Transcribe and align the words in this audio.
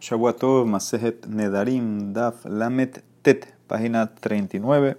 Shabuatov 0.00 0.64
Masejet 0.64 1.26
Nedarim 1.28 2.14
Daf 2.14 2.46
Lamet 2.46 3.04
Tet, 3.22 3.52
página 3.68 4.06
39. 4.06 4.96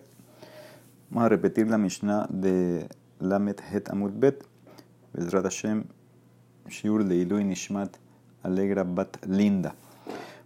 Vamos 1.09 1.25
a 1.25 1.29
repetir 1.29 1.65
la 1.67 1.79
Mishnah 1.79 2.27
de 2.29 2.87
Lamet 3.19 3.61
Het 3.61 3.89
Amud 3.89 4.11
Bet. 4.13 4.45
Bezrat 5.11 5.43
Hashem, 5.43 5.85
Shiur 6.69 7.03
Leilui 7.03 7.43
Nishmat 7.43 7.97
Alegra 8.43 8.83
Bat 8.83 9.25
Linda. 9.25 9.73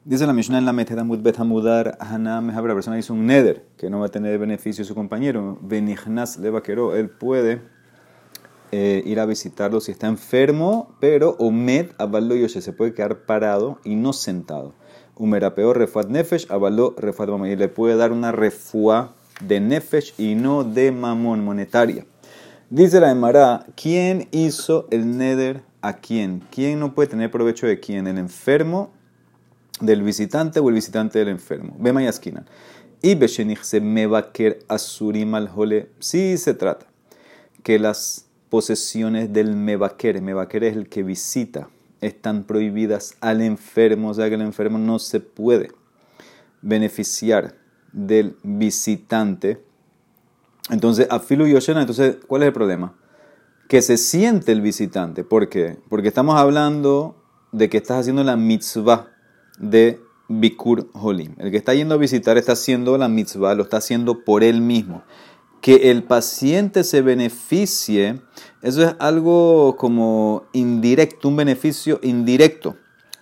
Dice 0.05 0.25
la 0.25 0.31
Mishnah 0.31 0.59
en 0.59 0.65
Lamet 0.65 0.89
Het 0.89 0.99
Amud 0.99 1.21
Bet 1.21 1.37
Hamudar 1.37 1.97
Hanam 1.99 2.47
la 2.47 2.73
persona 2.73 2.97
hizo 2.97 3.13
un 3.13 3.25
neder 3.25 3.65
que 3.75 3.89
no 3.89 3.99
va 3.99 4.05
a 4.05 4.09
tener 4.09 4.39
beneficio 4.39 4.85
de 4.85 4.87
su 4.87 4.95
compañero. 4.95 5.59
Benichnas 5.61 6.37
le 6.37 6.49
vaqueró, 6.49 6.95
él 6.95 7.09
puede 7.09 7.59
eh, 8.71 9.03
ir 9.05 9.19
a 9.19 9.25
visitarlo 9.25 9.79
si 9.79 9.91
está 9.91 10.07
enfermo, 10.07 10.95
pero 10.99 11.35
Omed 11.39 11.91
Aballo 11.97 12.35
Yoshe 12.35 12.61
se 12.61 12.73
puede 12.73 12.93
quedar 12.93 13.25
parado 13.25 13.79
y 13.83 13.95
no 13.95 14.13
sentado. 14.13 14.73
peor 15.55 15.77
Refat 15.77 16.09
Nefesh, 16.09 16.47
Aballo 16.49 16.95
Refat 16.97 17.29
Mamón. 17.29 17.49
Y 17.49 17.55
le 17.55 17.67
puede 17.67 17.95
dar 17.95 18.11
una 18.11 18.31
refua 18.31 19.15
de 19.41 19.59
Nefesh 19.59 20.13
y 20.17 20.35
no 20.35 20.63
de 20.63 20.91
Mamón 20.91 21.43
monetaria. 21.43 22.05
Dice 22.69 22.99
la 22.99 23.11
Emara, 23.11 23.67
¿quién 23.75 24.27
hizo 24.31 24.87
el 24.89 25.17
neder 25.17 25.61
a 25.81 25.97
quién? 25.97 26.43
¿Quién 26.49 26.79
no 26.79 26.95
puede 26.95 27.09
tener 27.09 27.29
provecho 27.29 27.67
de 27.67 27.79
quién? 27.79 28.07
¿El 28.07 28.17
enfermo 28.17 28.91
del 29.79 30.01
visitante 30.01 30.59
o 30.59 30.69
el 30.69 30.75
visitante 30.75 31.19
del 31.19 31.27
enfermo? 31.27 31.75
Ve 31.79 32.07
esquina. 32.07 32.45
Y 33.03 33.13
Beshenich 33.13 33.61
se 33.61 33.81
mevaker 33.81 34.59
asurim 34.67 35.35
al 35.35 35.47
jole. 35.47 35.89
Sí 35.99 36.37
se 36.37 36.55
trata 36.55 36.87
que 37.61 37.77
las 37.77 38.24
posesiones 38.49 39.31
del 39.33 39.55
mevaquer. 39.55 40.21
Mevaquer 40.21 40.63
es 40.65 40.75
el 40.75 40.89
que 40.89 41.03
visita. 41.03 41.69
Están 42.01 42.43
prohibidas 42.43 43.15
al 43.21 43.41
enfermo, 43.41 44.09
o 44.09 44.13
sea 44.13 44.29
que 44.29 44.35
el 44.35 44.41
enfermo 44.41 44.77
no 44.77 44.99
se 44.99 45.19
puede 45.19 45.71
beneficiar 46.61 47.55
del 47.91 48.35
visitante. 48.43 49.63
Entonces, 50.69 51.07
afilu 51.09 51.47
yoshena, 51.47 51.81
entonces, 51.81 52.17
¿cuál 52.27 52.43
es 52.43 52.47
el 52.47 52.53
problema? 52.53 52.95
Que 53.67 53.81
se 53.81 53.97
siente 53.97 54.51
el 54.51 54.61
visitante. 54.61 55.23
¿Por 55.23 55.49
qué? 55.49 55.77
Porque 55.89 56.09
estamos 56.09 56.35
hablando 56.35 57.15
de 57.51 57.69
que 57.69 57.77
estás 57.77 58.01
haciendo 58.01 58.23
la 58.23 58.35
mitzvah 58.35 59.11
de 59.57 59.99
Bikur 60.27 60.89
Holim. 60.93 61.35
El 61.37 61.51
que 61.51 61.57
está 61.57 61.73
yendo 61.73 61.95
a 61.95 61.97
visitar 61.97 62.37
está 62.37 62.53
haciendo 62.53 62.97
la 62.97 63.07
mitzvah, 63.07 63.55
lo 63.55 63.63
está 63.63 63.77
haciendo 63.77 64.23
por 64.23 64.43
él 64.43 64.61
mismo 64.61 65.03
que 65.61 65.91
el 65.91 66.03
paciente 66.03 66.83
se 66.83 67.01
beneficie, 67.01 68.21
eso 68.61 68.83
es 68.83 68.95
algo 68.99 69.75
como 69.77 70.43
indirecto, 70.53 71.27
un 71.27 71.35
beneficio 71.35 71.99
indirecto. 72.03 72.75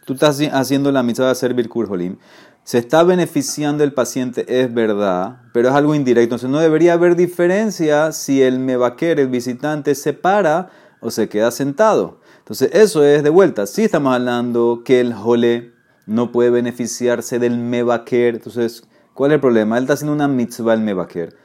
Tú 0.06 0.14
estás 0.14 0.42
haciendo 0.52 0.92
la 0.92 1.04
mitzvah 1.04 1.28
de 1.28 1.32
hacer 1.32 1.54
Birkur 1.54 1.88
Jolim. 1.88 2.18
Se 2.66 2.78
está 2.78 3.04
beneficiando 3.04 3.84
el 3.84 3.94
paciente, 3.94 4.46
es 4.48 4.74
verdad, 4.74 5.42
pero 5.54 5.70
es 5.70 5.76
algo 5.76 5.96
indirecto. 5.96 6.36
Entonces 6.36 6.50
no 6.50 6.60
debería 6.60 6.94
haber 6.94 7.16
diferencia 7.16 8.12
si 8.12 8.42
el 8.42 8.60
mevaquer, 8.60 9.20
el 9.20 9.28
visitante, 9.28 9.96
se 9.96 10.14
para 10.14 10.70
o 11.00 11.12
se 11.12 11.30
queda 11.30 11.52
sentado. 11.52 12.20
Entonces 12.40 12.70
eso 12.74 13.04
es 13.06 13.24
de 13.24 13.30
vuelta. 13.30 13.66
Si 13.68 13.84
estamos 13.84 14.14
hablando 14.14 14.82
que 14.84 15.00
el 15.00 15.14
jole 15.14 15.74
no 16.06 16.32
puede 16.32 16.50
beneficiarse 16.50 17.40
del 17.40 17.58
mevaquer, 17.58 18.36
entonces, 18.36 18.84
¿cuál 19.14 19.32
es 19.32 19.36
el 19.36 19.42
problema? 19.42 19.78
Él 19.78 19.84
está 19.84 19.94
haciendo 19.94 20.14
una 20.14 20.28
mitzvah 20.28 20.74
el 20.74 20.82
mevaquer 20.82 21.43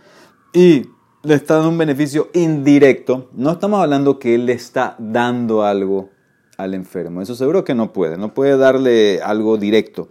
y 0.52 0.86
le 1.22 1.34
está 1.34 1.54
dando 1.54 1.70
un 1.70 1.78
beneficio 1.78 2.30
indirecto, 2.32 3.28
no 3.32 3.52
estamos 3.52 3.80
hablando 3.80 4.18
que 4.18 4.34
él 4.34 4.46
le 4.46 4.52
está 4.52 4.96
dando 4.98 5.62
algo 5.62 6.10
al 6.56 6.74
enfermo. 6.74 7.20
Eso 7.22 7.34
seguro 7.34 7.64
que 7.64 7.74
no 7.74 7.92
puede, 7.92 8.16
no 8.16 8.34
puede 8.34 8.56
darle 8.56 9.20
algo 9.22 9.58
directo. 9.58 10.08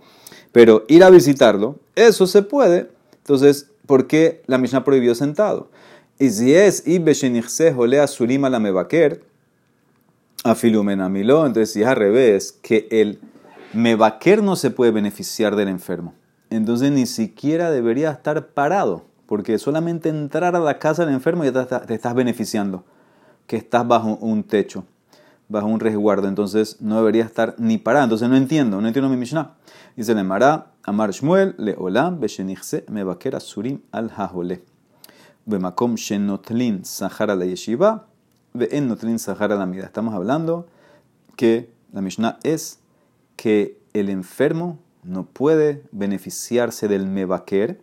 Pero 0.51 0.83
ir 0.87 1.03
a 1.03 1.09
visitarlo, 1.09 1.79
eso 1.95 2.27
se 2.27 2.41
puede. 2.41 2.89
Entonces, 3.17 3.71
¿por 3.85 4.07
qué 4.07 4.43
la 4.47 4.57
Mishnah 4.57 4.83
prohibió 4.83 5.15
sentado? 5.15 5.69
Y 6.19 6.29
si 6.29 6.53
es 6.53 6.83
lea 6.85 8.07
surima 8.07 8.49
la 8.49 8.59
mevaker, 8.59 9.23
afilumenamilo, 10.43 11.45
entonces 11.45 11.73
si 11.73 11.81
es 11.81 11.87
al 11.87 11.95
revés, 11.95 12.57
que 12.61 12.87
el 12.91 13.19
mevaker 13.73 14.41
no 14.41 14.55
se 14.55 14.71
puede 14.71 14.91
beneficiar 14.91 15.55
del 15.55 15.67
enfermo. 15.67 16.13
Entonces 16.49 16.91
ni 16.91 17.05
siquiera 17.05 17.71
debería 17.71 18.11
estar 18.11 18.47
parado 18.47 19.06
porque 19.27 19.59
solamente 19.59 20.09
entrar 20.09 20.55
a 20.55 20.59
la 20.59 20.79
casa 20.79 21.05
del 21.05 21.13
enfermo 21.13 21.43
ya 21.43 21.65
te, 21.65 21.93
estás 21.93 22.15
beneficiando, 22.15 22.83
que 23.45 23.57
estás 23.57 23.87
bajo 23.87 24.17
un 24.21 24.43
techo, 24.43 24.85
bajo 25.49 25.67
un 25.67 25.79
resguardo, 25.79 26.27
entonces 26.27 26.77
no 26.81 26.97
debería 26.97 27.25
estar 27.25 27.55
ni 27.57 27.77
parado. 27.77 28.05
Entonces 28.05 28.29
no 28.29 28.35
entiendo, 28.35 28.81
no 28.81 28.87
entiendo 28.87 29.09
mi 29.09 29.17
Mishnah. 29.17 29.55
Dice 29.95 30.15
le 30.15 30.23
Mará, 30.23 30.71
Amar 30.83 31.11
Shmuel, 31.11 31.55
le 31.57 31.75
Olam, 31.77 32.19
Beshenichse, 32.19 32.85
Mebaker 32.89 33.39
Surim 33.41 33.81
al 33.91 34.11
Hahole. 34.15 34.63
Bemakom 35.45 35.95
Shenotlin 35.95 36.83
Sahara 36.83 37.35
la 37.35 37.45
Yeshiva, 37.45 38.07
en 38.53 38.87
Notlin 38.87 39.19
Sahara 39.19 39.55
la 39.55 39.65
Mida. 39.65 39.85
Estamos 39.85 40.13
hablando 40.13 40.67
que 41.35 41.69
la 41.93 42.01
Mishnah 42.01 42.39
es 42.43 42.79
que 43.35 43.79
el 43.93 44.09
enfermo 44.09 44.79
no 45.03 45.25
puede 45.25 45.83
beneficiarse 45.91 46.87
del 46.87 47.07
Mebaker 47.07 47.79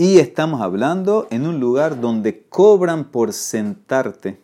y 0.00 0.20
estamos 0.20 0.60
hablando 0.60 1.26
en 1.30 1.44
un 1.44 1.58
lugar 1.58 2.00
donde 2.00 2.44
cobran 2.48 3.10
por 3.10 3.32
sentarte 3.32 4.38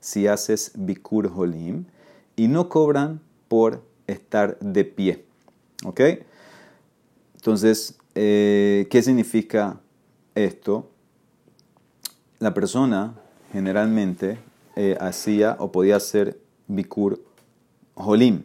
si 0.00 0.26
haces 0.26 0.72
Bikur 0.74 1.30
Holim 1.36 1.84
y 2.36 2.48
no 2.48 2.70
cobran 2.70 3.20
por 3.48 3.84
estar 4.06 4.58
de 4.60 4.86
pie. 4.86 5.26
¿Ok? 5.84 6.00
Entonces, 7.34 7.98
eh, 8.14 8.88
¿qué 8.90 9.02
significa 9.02 9.78
esto? 10.34 10.88
La 12.38 12.54
persona 12.54 13.14
generalmente 13.52 14.38
eh, 14.74 14.96
hacía 15.02 15.56
o 15.58 15.70
podía 15.70 15.96
hacer 15.96 16.40
Bikur 16.66 17.22
Holim. 17.94 18.44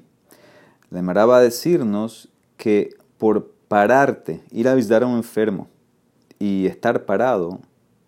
La 0.90 1.00
Emara 1.00 1.24
a 1.24 1.40
decirnos 1.40 2.28
que 2.58 2.98
por 3.18 3.54
pararte, 3.70 4.44
ir 4.52 4.68
a 4.68 4.76
visitar 4.76 5.04
a 5.04 5.08
un 5.08 5.16
enfermo, 5.16 5.70
y 6.40 6.66
estar 6.66 7.06
parado, 7.06 7.60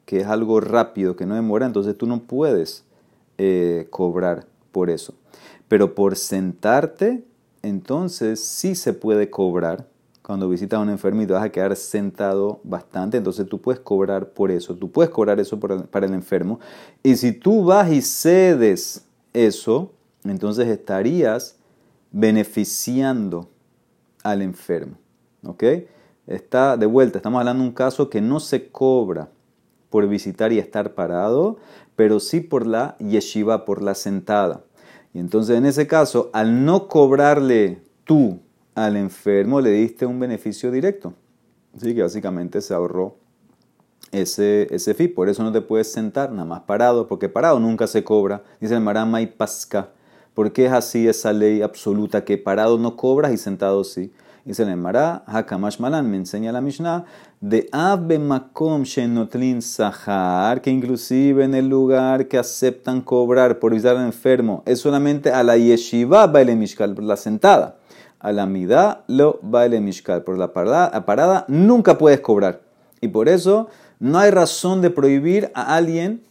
que 0.06 0.22
es 0.22 0.28
algo 0.28 0.60
rápido, 0.60 1.16
que 1.16 1.26
no 1.26 1.36
demora, 1.36 1.66
entonces 1.66 1.98
tú 1.98 2.08
no 2.08 2.22
puedes 2.22 2.84
eh, 3.38 3.88
cobrar 3.90 4.46
por 4.72 4.90
eso. 4.90 5.14
Pero 5.68 5.96
por 5.96 6.16
sentarte, 6.16 7.24
entonces 7.62 8.40
sí 8.40 8.76
se 8.76 8.94
puede 8.94 9.30
cobrar. 9.30 9.88
Cuando 10.22 10.50
visitas 10.50 10.80
a 10.80 10.82
un 10.82 10.90
enfermo 10.90 11.22
y 11.22 11.28
te 11.28 11.34
vas 11.34 11.44
a 11.44 11.52
quedar 11.52 11.76
sentado 11.76 12.60
bastante, 12.64 13.18
entonces 13.18 13.48
tú 13.48 13.62
puedes 13.62 13.80
cobrar 13.80 14.30
por 14.30 14.52
eso. 14.52 14.76
Tú 14.76 14.92
puedes 14.92 15.12
cobrar 15.12 15.40
eso 15.40 15.60
para 15.60 16.06
el 16.06 16.14
enfermo. 16.14 16.60
Y 17.04 17.16
si 17.16 17.32
tú 17.32 17.64
vas 17.64 17.92
y 17.92 18.02
cedes 18.02 19.06
eso, 19.34 19.92
entonces 20.24 20.68
estarías 20.68 21.58
beneficiando 22.12 23.50
al 24.24 24.42
enfermo. 24.42 24.98
¿Ok? 25.46 25.64
Está 26.28 26.78
de 26.78 26.86
vuelta, 26.86 27.20
estamos 27.20 27.40
hablando 27.40 27.64
de 27.64 27.70
un 27.70 27.76
caso 27.76 28.10
que 28.10 28.22
no 28.22 28.40
se 28.40 28.70
cobra 28.70 29.30
por 29.90 30.08
visitar 30.08 30.52
y 30.52 30.60
estar 30.60 30.94
parado, 30.94 31.58
pero 31.96 32.20
sí 32.20 32.42
por 32.42 32.66
la 32.66 32.98
yeshiva, 32.98 33.66
por 33.66 33.82
la 33.82 33.96
sentada. 33.96 34.64
Y 35.14 35.20
entonces 35.20 35.58
en 35.58 35.66
ese 35.66 35.88
caso, 35.88 36.30
al 36.34 36.66
no 36.66 36.88
cobrarle 36.88 37.82
tú 38.04 38.40
al 38.74 38.98
enfermo, 38.98 39.62
le 39.62 39.72
diste 39.72 40.06
un 40.06 40.20
beneficio 40.20 40.72
directo. 40.72 41.14
Así 41.76 41.96
que 41.96 42.02
básicamente 42.02 42.62
se 42.62 42.74
ahorró 42.74 43.16
ese, 44.12 44.68
ese 44.72 44.94
fee. 44.94 45.08
Por 45.08 45.30
eso 45.30 45.44
no 45.44 45.52
te 45.52 45.62
puedes 45.62 45.92
sentar 45.92 46.32
nada 46.32 46.46
más 46.46 46.62
parado, 46.62 47.08
porque 47.08 47.30
parado 47.30 47.60
nunca 47.60 47.88
se 47.88 48.04
cobra. 48.04 48.44
Dice 48.60 48.74
el 48.74 48.82
Marama 48.82 49.22
y 49.22 49.28
Pasca. 49.28 49.90
¿Por 50.34 50.52
qué 50.52 50.66
es 50.66 50.74
así 50.74 51.08
esa 51.08 51.32
ley 51.32 51.62
absoluta 51.62 52.26
que 52.26 52.38
parado 52.38 52.78
no 52.78 52.98
cobras 52.98 53.32
y 53.32 53.38
sentado 53.38 53.86
sí? 53.86 54.12
Dice 54.46 54.62
el 54.62 54.70
Emara, 54.70 55.24
Hakamash 55.26 55.80
Malan, 55.80 56.08
me 56.08 56.18
enseña 56.18 56.52
la 56.52 56.62
Mishnah, 56.62 57.04
de 57.42 57.68
Ave 57.72 58.20
Makom 58.20 58.84
Shenotlin 58.84 59.60
Sahar, 59.60 60.62
que 60.62 60.70
inclusive 60.70 61.44
en 61.44 61.56
el 61.56 61.68
lugar 61.68 62.28
que 62.28 62.38
aceptan 62.38 63.02
cobrar 63.02 63.58
por 63.58 63.72
visitar 63.74 63.98
al 63.98 64.06
enfermo, 64.06 64.62
es 64.68 64.80
solamente 64.82 65.32
a 65.32 65.42
la 65.42 65.58
Yeshiva 65.58 66.28
Baile 66.28 66.56
Mishkal, 66.56 66.96
la 67.00 67.18
sentada. 67.18 67.78
A 68.20 68.32
la 68.32 68.46
Midá 68.46 69.04
lo 69.08 69.40
Baile 69.42 69.82
Mishkal, 69.82 70.24
por 70.24 70.38
la 70.38 70.54
parada, 70.54 70.92
la 70.94 71.08
parada 71.08 71.46
nunca 71.48 71.98
puedes 71.98 72.20
cobrar. 72.20 72.62
Y 73.02 73.08
por 73.08 73.28
eso 73.28 73.70
no 74.00 74.20
hay 74.20 74.30
razón 74.30 74.80
de 74.80 74.92
prohibir 74.92 75.50
a 75.56 75.76
alguien 75.76 76.22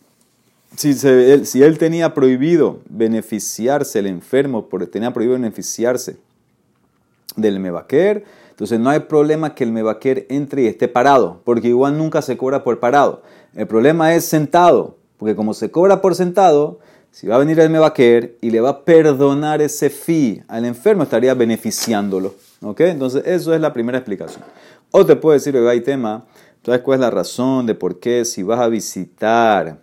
si, 0.77 0.91
él, 1.03 1.47
si, 1.47 1.65
él, 1.65 1.79
tenía 1.79 2.15
prohibido 2.15 2.79
beneficiarse, 2.89 3.99
el 3.99 4.07
enfermo 4.07 4.69
tenía 4.93 5.13
prohibido 5.13 5.37
beneficiarse 5.37 6.17
del 7.37 7.61
mevaquer. 7.61 8.25
Entonces 8.51 8.79
no 8.79 8.91
hay 8.91 9.01
problema 9.01 9.55
que 9.55 9.65
el 9.65 9.73
mevaquer 9.73 10.27
entre 10.29 10.63
y 10.63 10.67
esté 10.67 10.87
parado, 10.89 11.41
porque 11.45 11.69
igual 11.69 11.99
nunca 11.99 12.23
se 12.23 12.37
cobra 12.37 12.63
por 12.63 12.79
parado. 12.79 13.23
El 13.55 13.67
problema 13.67 14.15
es 14.15 14.25
sentado, 14.25 14.97
porque 15.19 15.35
como 15.35 15.55
se 15.55 15.71
cobra 15.71 16.01
por 16.01 16.15
sentado, 16.15 16.79
Si 17.15 17.29
va 17.29 17.37
a 17.37 17.39
venir 17.39 17.61
el 17.61 17.71
mevaquer 17.71 18.37
y 18.41 18.51
le 18.51 18.61
va 18.61 18.71
a 18.71 18.85
perdonar 18.85 19.63
ese 19.63 19.89
fi 19.89 20.43
al 20.49 20.65
enfermo, 20.65 21.05
estaría 21.05 21.33
beneficiándolo. 21.33 22.35
¿Ok? 22.61 22.81
Entonces, 22.81 23.23
eso 23.25 23.55
es 23.55 23.61
la 23.61 23.73
primera 23.73 23.99
explicación. 23.99 24.43
O 24.91 25.07
te 25.07 25.15
puedo 25.15 25.35
decir, 25.35 25.57
hay 25.57 25.81
tema, 25.81 26.25
¿sabes 26.65 26.81
cuál 26.81 26.97
es 26.97 27.01
la 27.03 27.11
razón 27.11 27.67
de 27.67 27.77
por 27.77 28.01
qué 28.01 28.25
si 28.25 28.43
vas 28.43 28.59
a 28.59 28.67
visitar 28.67 29.79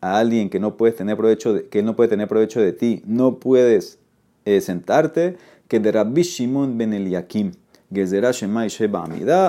a 0.00 0.18
alguien 0.18 0.50
que 0.50 0.58
no 0.58 0.76
tener 0.96 1.16
provecho 1.16 1.54
no 1.84 1.94
puede 1.94 2.08
tener 2.08 2.26
provecho 2.26 2.60
de 2.60 2.72
ti, 2.72 3.00
no 3.06 3.36
puedes 3.36 4.00
eh, 4.44 4.60
sentarte? 4.60 5.36
Que 5.72 5.80
de 5.80 5.90
Rabbi 5.90 6.20
Shimon 6.20 6.76
ben 6.76 6.92
Eliakim, 6.92 7.52
Gezerah 7.90 8.32
Shemai 8.32 8.68
Sheba 8.68 9.06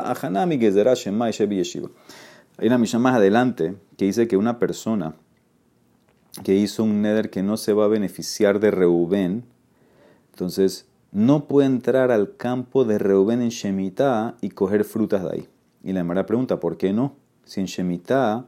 Ahanami 0.10 0.58
Gezerah 0.58 0.96
Shemai 0.96 1.34
Shebi 1.34 1.58
Yeshiva. 1.58 1.90
Hay 2.58 2.68
una 2.68 2.78
misión 2.78 3.02
más 3.02 3.18
adelante 3.18 3.76
que 3.98 4.06
dice 4.06 4.26
que 4.26 4.38
una 4.38 4.58
persona 4.58 5.16
que 6.46 6.56
hizo 6.56 6.86
un 6.86 7.02
neder 7.02 7.30
que 7.30 7.44
no 7.44 7.58
se 7.58 7.74
va 7.74 7.84
a 7.84 7.88
beneficiar 7.90 8.62
de 8.62 8.72
Reubén, 8.72 9.44
entonces 10.32 10.86
no 11.12 11.46
puede 11.50 11.68
entrar 11.68 12.10
al 12.10 12.38
campo 12.38 12.86
de 12.86 13.00
Reubén 13.00 13.42
en 13.42 13.50
Shemitah 13.50 14.38
y 14.40 14.52
coger 14.52 14.86
frutas 14.86 15.24
de 15.24 15.30
ahí. 15.30 15.50
Y 15.84 15.92
la 15.92 16.00
Emara 16.00 16.26
pregunta, 16.26 16.62
¿por 16.62 16.78
qué 16.78 16.94
no? 16.94 17.18
Si 17.44 17.60
en 17.60 17.66
Shemitah 17.66 18.46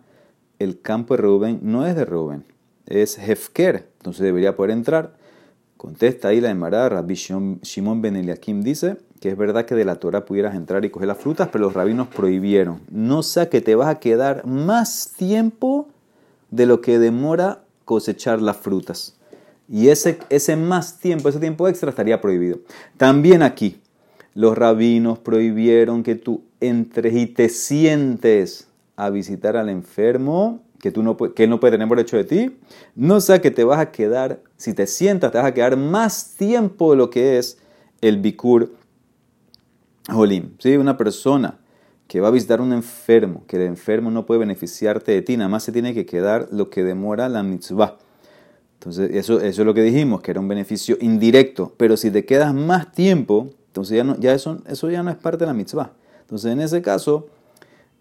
el 0.60 0.80
campo 0.80 1.18
de 1.18 1.24
Reubén 1.24 1.60
no 1.62 1.86
es 1.86 1.94
de 1.98 2.06
Reubén, 2.06 2.45
es 2.86 3.18
Hefker, 3.19 3.89
entonces 3.98 4.22
debería 4.24 4.56
poder 4.56 4.72
entrar. 4.72 5.14
Contesta 5.86 6.30
ahí 6.30 6.42
la 6.42 6.50
Emara, 6.50 6.90
Rabbi 6.90 7.14
Shimon 7.14 8.02
Ben 8.02 8.16
Eliakim 8.16 8.64
dice 8.64 8.98
que 9.20 9.30
es 9.30 9.38
verdad 9.38 9.66
que 9.66 9.76
de 9.76 9.86
la 9.86 9.98
Torah 9.98 10.26
pudieras 10.26 10.56
entrar 10.56 10.84
y 10.84 10.90
coger 10.90 11.08
las 11.08 11.20
frutas, 11.20 11.50
pero 11.52 11.66
los 11.66 11.76
rabinos 11.76 12.08
prohibieron. 12.08 12.82
No 12.90 13.22
sea 13.22 13.50
que 13.50 13.62
te 13.62 13.76
vas 13.76 13.90
a 13.90 14.00
quedar 14.00 14.48
más 14.48 15.14
tiempo 15.16 15.88
de 16.50 16.66
lo 16.66 16.82
que 16.82 16.98
demora 16.98 17.62
cosechar 17.86 18.42
las 18.42 18.58
frutas. 18.58 19.16
Y 19.70 19.90
ese, 19.90 20.18
ese 20.32 20.56
más 20.56 20.98
tiempo, 20.98 21.30
ese 21.30 21.40
tiempo 21.40 21.68
extra 21.68 21.92
estaría 21.92 22.20
prohibido. 22.20 22.62
También 22.98 23.44
aquí, 23.44 23.80
los 24.34 24.58
rabinos 24.58 25.20
prohibieron 25.20 26.02
que 26.02 26.16
tú 26.16 26.42
entres 26.62 27.14
y 27.14 27.28
te 27.28 27.48
sientes 27.48 28.70
a 28.96 29.12
visitar 29.12 29.56
al 29.56 29.70
enfermo, 29.70 30.64
que, 30.86 30.92
tú 30.92 31.02
no, 31.02 31.18
que 31.18 31.48
no 31.48 31.60
puede 31.60 31.72
tener 31.72 31.88
por 31.88 32.00
hecho 32.00 32.16
de 32.16 32.26
ti. 32.26 32.58
No 32.94 33.20
sea 33.20 33.42
que 33.42 33.50
te 33.50 33.64
vas 33.64 33.80
a 33.80 33.92
quedar, 33.92 34.42
si 34.56 34.76
te 34.76 34.86
sientas, 34.86 35.32
te 35.32 35.40
vas 35.40 35.48
a 35.48 35.52
quedar 35.52 35.78
más 35.78 36.36
tiempo 36.38 36.92
de 36.92 36.98
lo 36.98 37.10
que 37.10 37.40
es 37.40 37.58
el 38.02 38.18
bikur 38.18 38.72
holim. 40.14 40.52
¿Sí? 40.60 40.78
Una 40.78 40.96
persona 40.96 41.58
que 42.08 42.22
va 42.22 42.28
a 42.28 42.32
visitar 42.32 42.60
a 42.60 42.62
un 42.62 42.72
enfermo, 42.72 43.46
que 43.48 43.56
el 43.56 43.64
enfermo 43.64 44.12
no 44.12 44.28
puede 44.28 44.42
beneficiarte 44.42 45.12
de 45.12 45.24
ti, 45.24 45.38
nada 45.38 45.50
más 45.50 45.64
se 45.64 45.72
tiene 45.72 45.96
que 45.96 46.06
quedar 46.06 46.50
lo 46.52 46.70
que 46.70 46.84
demora 46.84 47.30
la 47.30 47.42
mitzvah. 47.42 47.98
Entonces, 48.76 49.10
eso, 49.16 49.42
eso 49.42 49.62
es 49.64 49.66
lo 49.66 49.74
que 49.74 49.82
dijimos, 49.82 50.22
que 50.22 50.30
era 50.30 50.40
un 50.40 50.48
beneficio 50.48 50.98
indirecto. 51.02 51.74
Pero 51.78 51.98
si 51.98 52.12
te 52.12 52.26
quedas 52.26 52.54
más 52.54 52.92
tiempo, 52.92 53.50
entonces 53.70 53.98
ya, 53.98 54.04
no, 54.04 54.20
ya 54.20 54.36
eso, 54.36 54.62
eso 54.68 54.92
ya 54.92 55.02
no 55.02 55.10
es 55.10 55.18
parte 55.18 55.40
de 55.40 55.48
la 55.48 55.56
mitzvah. 55.56 55.94
Entonces, 56.22 56.52
en 56.52 56.62
ese 56.62 56.84
caso, 56.84 57.30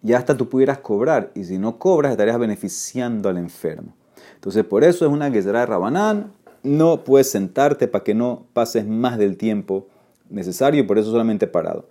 ya 0.04 0.18
hasta 0.18 0.36
tú 0.36 0.48
pudieras 0.48 0.78
cobrar. 0.78 1.32
Y 1.34 1.44
si 1.44 1.58
no 1.58 1.78
cobras, 1.78 2.12
estarías 2.12 2.38
beneficiando 2.38 3.28
al 3.28 3.38
enfermo. 3.38 3.94
Entonces, 4.34 4.62
por 4.64 4.84
eso 4.84 5.06
es 5.06 5.10
una 5.10 5.32
será 5.32 5.60
de 5.60 5.66
Rabanán. 5.66 6.32
No 6.62 7.02
puedes 7.02 7.30
sentarte 7.30 7.88
para 7.88 8.04
que 8.04 8.14
no 8.14 8.44
pases 8.52 8.86
más 8.86 9.18
del 9.18 9.36
tiempo 9.36 9.88
necesario 10.30 10.82
y 10.82 10.86
por 10.86 10.98
eso 10.98 11.10
solamente 11.10 11.46
parado. 11.46 11.86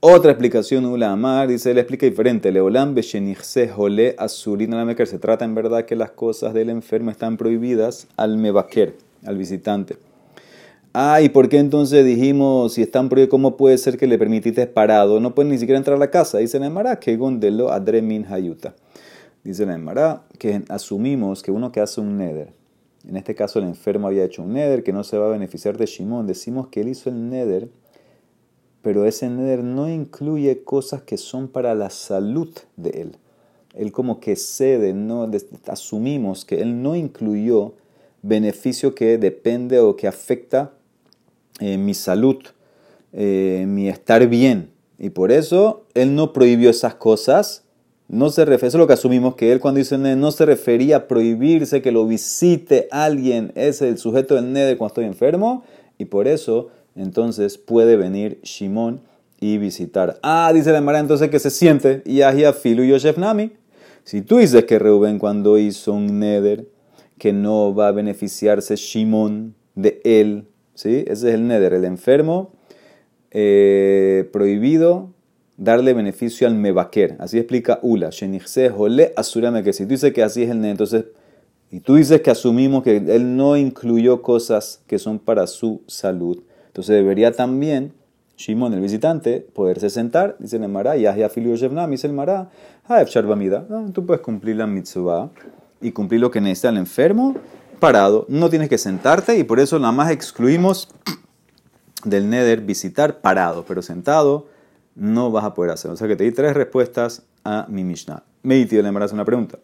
Otra 0.00 0.32
explicación, 0.32 0.86
Ula 0.86 1.12
Amar, 1.12 1.46
dice, 1.46 1.70
él 1.70 1.78
explica 1.78 2.06
diferente. 2.06 2.50
Leolam 2.50 2.96
jole 3.74 4.16
asurina 4.18 4.84
la 4.84 5.06
Se 5.06 5.18
trata 5.18 5.44
en 5.44 5.54
verdad 5.54 5.84
que 5.84 5.94
las 5.94 6.10
cosas 6.10 6.52
del 6.54 6.70
enfermo 6.70 7.10
están 7.10 7.36
prohibidas 7.36 8.08
al 8.16 8.38
mevaquer, 8.38 8.96
al 9.24 9.36
visitante. 9.36 9.96
Ah, 10.92 11.22
¿y 11.22 11.28
por 11.28 11.48
qué 11.48 11.58
entonces 11.58 12.04
dijimos, 12.04 12.74
si 12.74 12.82
están 12.82 13.08
prohibidas, 13.08 13.30
cómo 13.30 13.56
puede 13.56 13.78
ser 13.78 13.96
que 13.96 14.06
le 14.06 14.18
permitiste 14.18 14.66
parado? 14.66 15.20
No 15.20 15.34
pueden 15.34 15.52
ni 15.52 15.58
siquiera 15.58 15.78
entrar 15.78 15.96
a 15.96 16.00
la 16.00 16.10
casa. 16.10 16.38
Dice 16.38 16.58
la 16.58 16.66
Emara, 16.66 16.98
que 16.98 17.16
gondelo 17.16 17.70
adremin 17.70 18.26
hayuta. 18.26 18.74
Dice 19.44 19.66
la 19.66 19.74
Emara, 19.74 20.24
que 20.38 20.62
asumimos 20.68 21.42
que 21.42 21.52
uno 21.52 21.70
que 21.70 21.80
hace 21.80 22.00
un 22.00 22.16
neder, 22.16 22.52
en 23.08 23.16
este 23.16 23.34
caso 23.34 23.60
el 23.60 23.66
enfermo 23.66 24.08
había 24.08 24.24
hecho 24.24 24.42
un 24.42 24.52
neder, 24.52 24.82
que 24.82 24.92
no 24.92 25.04
se 25.04 25.16
va 25.16 25.26
a 25.26 25.30
beneficiar 25.30 25.78
de 25.78 25.86
Shimon, 25.86 26.26
decimos 26.26 26.68
que 26.68 26.80
él 26.80 26.88
hizo 26.88 27.08
el 27.08 27.30
neder 27.30 27.68
pero 28.82 29.04
ese 29.04 29.28
neder 29.28 29.62
no 29.62 29.88
incluye 29.88 30.62
cosas 30.64 31.02
que 31.02 31.16
son 31.16 31.48
para 31.48 31.74
la 31.74 31.90
salud 31.90 32.50
de 32.76 32.90
él. 32.90 33.16
Él 33.74 33.92
como 33.92 34.20
que 34.20 34.36
cede, 34.36 34.94
no 34.94 35.30
asumimos 35.66 36.44
que 36.44 36.60
él 36.60 36.82
no 36.82 36.96
incluyó 36.96 37.74
beneficio 38.22 38.94
que 38.94 39.18
depende 39.18 39.80
o 39.80 39.96
que 39.96 40.08
afecta 40.08 40.72
eh, 41.58 41.76
mi 41.76 41.94
salud, 41.94 42.36
eh, 43.12 43.64
mi 43.66 43.88
estar 43.88 44.26
bien. 44.28 44.70
Y 44.98 45.10
por 45.10 45.32
eso 45.32 45.86
él 45.94 46.14
no 46.14 46.32
prohibió 46.32 46.70
esas 46.70 46.94
cosas. 46.94 47.64
No 48.08 48.30
se 48.30 48.42
eso 48.42 48.66
es 48.66 48.74
lo 48.74 48.86
que 48.86 48.92
asumimos 48.92 49.36
que 49.36 49.52
él 49.52 49.60
cuando 49.60 49.78
dice 49.78 49.96
no 49.96 50.32
se 50.32 50.44
refería 50.44 50.96
a 50.96 51.08
prohibirse 51.08 51.80
que 51.80 51.92
lo 51.92 52.06
visite 52.06 52.88
alguien, 52.90 53.52
es 53.54 53.82
el 53.82 53.98
sujeto 53.98 54.34
del 54.34 54.52
neder 54.52 54.76
cuando 54.76 54.92
estoy 54.92 55.04
enfermo. 55.04 55.64
Y 55.96 56.06
por 56.06 56.26
eso 56.26 56.68
entonces 56.96 57.56
puede 57.58 57.96
venir 57.96 58.40
Shimon 58.42 59.00
y 59.40 59.58
visitar. 59.58 60.18
Ah, 60.22 60.50
dice 60.54 60.72
la 60.72 60.80
Mara 60.80 60.98
entonces 60.98 61.30
que 61.30 61.38
se 61.38 61.50
siente 61.50 62.02
y 62.04 62.20
Filu 62.60 62.84
y 62.84 62.88
Yosef 62.88 63.16
Nami. 63.16 63.52
Si 64.04 64.22
tú 64.22 64.38
dices 64.38 64.64
que 64.64 64.78
Reuben 64.78 65.18
cuando 65.18 65.58
hizo 65.58 65.92
un 65.92 66.18
neder, 66.18 66.66
que 67.18 67.32
no 67.32 67.74
va 67.74 67.88
a 67.88 67.92
beneficiarse 67.92 68.76
Shimon 68.76 69.54
de 69.74 70.00
él, 70.04 70.46
¿sí? 70.80 71.04
Ese 71.06 71.28
es 71.28 71.34
el 71.34 71.46
neder, 71.46 71.74
el 71.74 71.84
enfermo, 71.84 72.52
eh, 73.30 74.28
prohibido 74.32 75.10
darle 75.56 75.92
beneficio 75.92 76.46
al 76.46 76.54
mebaker. 76.54 77.16
Así 77.18 77.38
explica 77.38 77.78
Ula. 77.82 78.10
Jole 78.74 79.12
asurame 79.14 79.62
que 79.62 79.72
si 79.72 79.84
tú 79.84 79.90
dices 79.90 80.12
que 80.12 80.22
así 80.22 80.42
es 80.42 80.50
el 80.50 80.60
neder, 80.60 80.72
entonces, 80.72 81.04
y 81.70 81.80
tú 81.80 81.96
dices 81.96 82.22
que 82.22 82.30
asumimos 82.30 82.82
que 82.82 82.96
él 82.96 83.36
no 83.36 83.56
incluyó 83.56 84.22
cosas 84.22 84.82
que 84.86 84.98
son 84.98 85.18
para 85.18 85.46
su 85.46 85.82
salud, 85.86 86.42
entonces 86.68 86.96
debería 86.96 87.32
también 87.32 87.92
Shimon, 88.36 88.72
el 88.72 88.80
visitante, 88.80 89.40
poderse 89.40 89.90
sentar, 89.90 90.36
dice 90.38 90.56
el 90.56 90.66
Mara, 90.68 90.96
Yahya 90.96 91.28
Filio 91.28 91.54
Shevnam, 91.56 91.90
dice 91.90 92.06
el 92.06 92.14
Mara, 92.14 92.50
no, 92.88 93.92
tú 93.92 94.06
puedes 94.06 94.22
cumplir 94.22 94.56
la 94.56 94.66
mitzvah 94.66 95.30
y 95.82 95.92
cumplir 95.92 96.22
lo 96.22 96.30
que 96.30 96.40
necesita 96.40 96.70
el 96.70 96.78
enfermo 96.78 97.36
parado, 97.80 98.26
no 98.28 98.50
tienes 98.50 98.68
que 98.68 98.78
sentarte 98.78 99.36
y 99.38 99.44
por 99.44 99.58
eso 99.58 99.78
nada 99.78 99.92
más 99.92 100.10
excluimos 100.10 100.88
del 102.04 102.30
neder 102.30 102.60
visitar 102.60 103.20
parado, 103.20 103.64
pero 103.66 103.82
sentado 103.82 104.46
no 104.94 105.30
vas 105.30 105.44
a 105.44 105.54
poder 105.54 105.72
hacer. 105.72 105.90
O 105.90 105.96
sea 105.96 106.06
que 106.06 106.16
te 106.16 106.24
di 106.24 106.32
tres 106.32 106.54
respuestas 106.54 107.22
a 107.44 107.66
mi 107.68 107.84
Mishnah. 107.84 108.22
Meditio 108.42 108.82
le 108.82 109.04
hace 109.04 109.14
una 109.14 109.24
pregunta. 109.24 109.58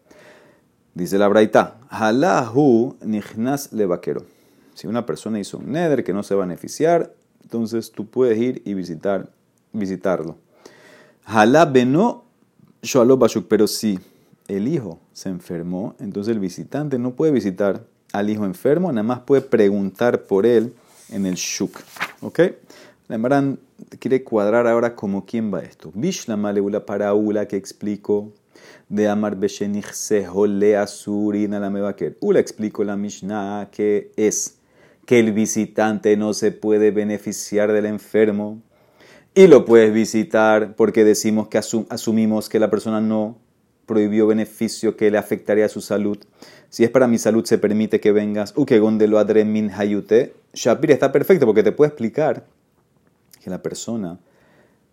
Dice 0.95 1.19
la 1.19 1.29
Braita, 1.29 1.77
Halahu 1.91 2.97
nichnas 3.03 3.73
le 3.73 3.87
vaquero. 3.87 4.25
Si 4.75 4.87
una 4.87 5.07
persona 5.07 5.39
hizo 5.39 5.59
un 5.59 5.73
neder 5.73 6.05
que 6.05 6.13
no 6.13 6.23
se 6.23 6.35
va 6.35 6.45
a 6.45 6.47
beneficiar, 6.47 7.15
entonces 7.43 7.93
tú 7.93 8.07
puedes 8.07 8.39
ir 8.39 8.63
y 8.65 8.75
visitar, 8.75 9.31
visitarlo. 9.73 10.37
Jalá 11.25 11.65
beno 11.65 12.25
bashuk, 13.19 13.47
pero 13.49 13.67
si 13.67 13.99
el 14.49 14.69
hijo 14.69 15.01
se 15.13 15.29
enfermó, 15.29 15.95
entonces 15.99 16.33
el 16.33 16.41
visitante 16.41 16.99
no 16.99 17.13
puede 17.13 17.33
visitar 17.33 17.85
al 18.19 18.31
hijo 18.31 18.45
enfermo, 18.45 18.91
nada 18.91 19.03
más 19.03 19.21
puede 19.21 19.43
preguntar 19.43 20.25
por 20.25 20.47
él 20.47 20.75
en 21.11 21.27
el 21.27 21.35
shuk. 21.35 21.79
¿Ok? 22.21 22.41
La 23.09 23.19
Maran 23.19 23.59
quiere 24.01 24.25
cuadrar 24.25 24.67
ahora 24.67 24.97
como 24.97 25.27
quién 25.27 25.53
va 25.53 25.61
esto. 25.61 25.93
Bishla 25.95 26.37
maleula 26.37 26.85
paraula 26.85 27.47
que 27.47 27.57
explico 27.57 28.33
de 28.89 29.09
Amar 29.09 29.37
Beshenich 29.37 29.93
Sehole 29.93 30.77
Asurina 30.77 31.61
la 31.61 31.71
Mebaker. 31.71 32.17
Ula 32.21 32.41
explico 32.41 32.85
la 32.85 32.97
Mishnah 32.97 33.69
que 33.71 34.11
es 34.17 34.59
que 35.05 35.21
el 35.21 35.33
visitante 35.33 36.17
no 36.17 36.35
se 36.35 36.51
puede 36.51 36.91
beneficiar 36.91 37.73
del 37.73 37.87
enfermo 37.87 38.61
y 39.35 39.47
lo 39.47 39.65
puedes 39.65 39.93
visitar 39.93 40.75
porque 40.75 41.05
decimos 41.05 41.49
que 41.49 41.59
asumimos 41.59 42.49
que 42.49 42.59
la 42.59 42.71
persona 42.71 43.01
no 43.01 43.37
prohibió 43.87 44.27
beneficio 44.27 44.97
que 44.97 45.11
le 45.11 45.19
afectaría 45.19 45.67
a 45.67 45.71
su 45.71 45.81
salud. 45.81 46.19
Si 46.69 46.85
es 46.85 46.91
para 46.91 47.07
mi 47.07 47.19
salud, 47.19 47.45
se 47.45 47.59
permite 47.59 48.01
que 48.01 48.13
vengas. 48.13 48.53
que 48.67 48.79
donde 48.79 49.07
lo 49.07 49.19
adre 49.19 49.45
min 49.45 49.71
hayute. 49.71 50.35
Shapir 50.53 50.91
está 50.91 51.13
perfecto 51.13 51.47
porque 51.47 51.63
te 51.63 51.73
puede 51.73 51.89
explicar 51.89 52.45
que 53.43 53.51
la 53.51 53.63
persona, 53.63 54.19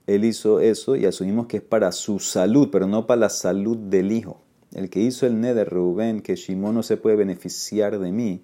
él 0.05 0.25
hizo 0.25 0.59
eso 0.59 0.95
y 0.95 1.05
asumimos 1.05 1.47
que 1.47 1.57
es 1.57 1.63
para 1.63 1.91
su 1.91 2.19
salud, 2.19 2.69
pero 2.71 2.87
no 2.87 3.07
para 3.07 3.21
la 3.21 3.29
salud 3.29 3.77
del 3.77 4.11
hijo. 4.11 4.39
El 4.73 4.89
que 4.89 4.99
hizo 4.99 5.25
el 5.25 5.39
neder 5.39 5.69
Rubén, 5.69 6.21
que 6.21 6.35
Shimon 6.35 6.75
no 6.75 6.83
se 6.83 6.97
puede 6.97 7.15
beneficiar 7.15 7.99
de 7.99 8.11
mí, 8.11 8.41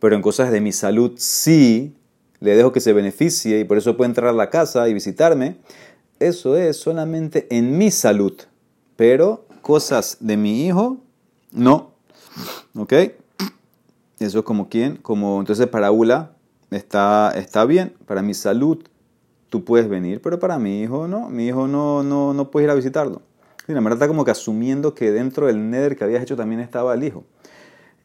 pero 0.00 0.16
en 0.16 0.22
cosas 0.22 0.50
de 0.50 0.60
mi 0.60 0.72
salud 0.72 1.12
sí 1.16 1.94
le 2.40 2.54
dejo 2.54 2.72
que 2.72 2.80
se 2.80 2.92
beneficie 2.92 3.60
y 3.60 3.64
por 3.64 3.78
eso 3.78 3.96
puede 3.96 4.10
entrar 4.10 4.28
a 4.28 4.32
la 4.32 4.50
casa 4.50 4.88
y 4.88 4.94
visitarme. 4.94 5.56
Eso 6.18 6.56
es 6.56 6.76
solamente 6.76 7.46
en 7.50 7.78
mi 7.78 7.90
salud, 7.90 8.34
pero 8.96 9.45
cosas 9.66 10.18
de 10.20 10.36
mi 10.36 10.64
hijo, 10.64 10.98
no. 11.50 11.90
¿Ok? 12.76 12.92
Eso 14.20 14.38
es 14.38 14.44
como 14.44 14.68
quién, 14.68 14.94
como 14.94 15.40
entonces 15.40 15.66
para 15.66 15.90
Ula 15.90 16.36
está, 16.70 17.32
está 17.34 17.64
bien, 17.64 17.92
para 18.06 18.22
mi 18.22 18.32
salud 18.32 18.78
tú 19.48 19.64
puedes 19.64 19.88
venir, 19.88 20.22
pero 20.22 20.38
para 20.38 20.60
mi 20.60 20.82
hijo 20.82 21.08
no, 21.08 21.28
mi 21.30 21.48
hijo 21.48 21.66
no, 21.66 22.04
no, 22.04 22.32
no 22.32 22.48
puede 22.52 22.66
ir 22.66 22.70
a 22.70 22.74
visitarlo. 22.74 23.22
Y 23.66 23.72
la 23.72 23.80
verdad 23.80 23.94
está 23.94 24.06
como 24.06 24.24
que 24.24 24.30
asumiendo 24.30 24.94
que 24.94 25.10
dentro 25.10 25.48
del 25.48 25.68
neder 25.68 25.96
que 25.96 26.04
habías 26.04 26.22
hecho 26.22 26.36
también 26.36 26.60
estaba 26.60 26.94
el 26.94 27.02
hijo. 27.02 27.24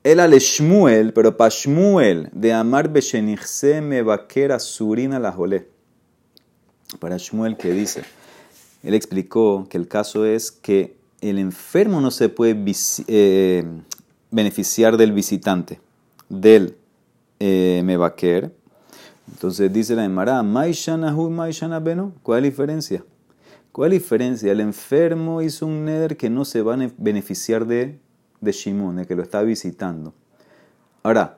El 0.03 0.19
ale 0.19 0.39
Shmuel, 0.39 1.13
pero 1.13 1.37
para 1.37 1.51
Shmuel, 1.51 2.29
de 2.31 2.53
Amar 2.53 2.89
Beshenichse 2.89 3.81
me 3.81 4.01
vaquera 4.01 4.57
surina 4.57 5.19
la 5.19 5.31
jolé. 5.31 5.67
Para 6.99 7.17
Shmuel 7.17 7.55
que 7.55 7.71
dice, 7.71 8.01
él 8.81 8.95
explicó 8.95 9.67
que 9.69 9.77
el 9.77 9.87
caso 9.87 10.25
es 10.25 10.51
que 10.51 10.99
el 11.21 11.37
enfermo 11.37 12.01
no 12.01 12.11
se 12.11 12.29
puede 12.29 12.55
eh, 13.07 13.63
beneficiar 14.31 14.97
del 14.97 15.11
visitante, 15.13 15.79
del 16.29 16.75
eh, 17.39 17.81
mevaquer. 17.85 18.53
Entonces 19.31 19.71
dice 19.71 19.95
la 19.95 20.03
Emara, 20.03 20.43
¿cuál 20.43 20.69
es 20.69 20.87
la 20.87 22.39
diferencia? 22.41 23.05
¿Cuál 23.71 23.93
es 23.93 23.99
la 23.99 24.03
diferencia? 24.03 24.51
El 24.51 24.59
enfermo 24.59 25.41
hizo 25.41 25.65
un 25.65 25.85
neder 25.85 26.17
que 26.17 26.29
no 26.29 26.43
se 26.43 26.61
va 26.61 26.73
a 26.73 26.89
beneficiar 26.97 27.65
de 27.65 27.99
de 28.41 28.51
Shimon, 28.51 28.99
el 28.99 29.07
que 29.07 29.15
lo 29.15 29.23
está 29.23 29.41
visitando. 29.43 30.13
Ahora, 31.03 31.37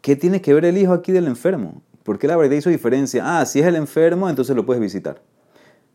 ¿qué 0.00 0.14
tiene 0.14 0.40
que 0.40 0.54
ver 0.54 0.66
el 0.66 0.78
hijo 0.78 0.92
aquí 0.92 1.10
del 1.10 1.26
enfermo? 1.26 1.82
¿Por 2.04 2.18
qué 2.18 2.28
la 2.28 2.36
verdad 2.36 2.56
hizo 2.56 2.70
diferencia? 2.70 3.40
Ah, 3.40 3.46
si 3.46 3.60
es 3.60 3.66
el 3.66 3.76
enfermo, 3.76 4.28
entonces 4.28 4.54
lo 4.54 4.64
puedes 4.64 4.80
visitar. 4.80 5.20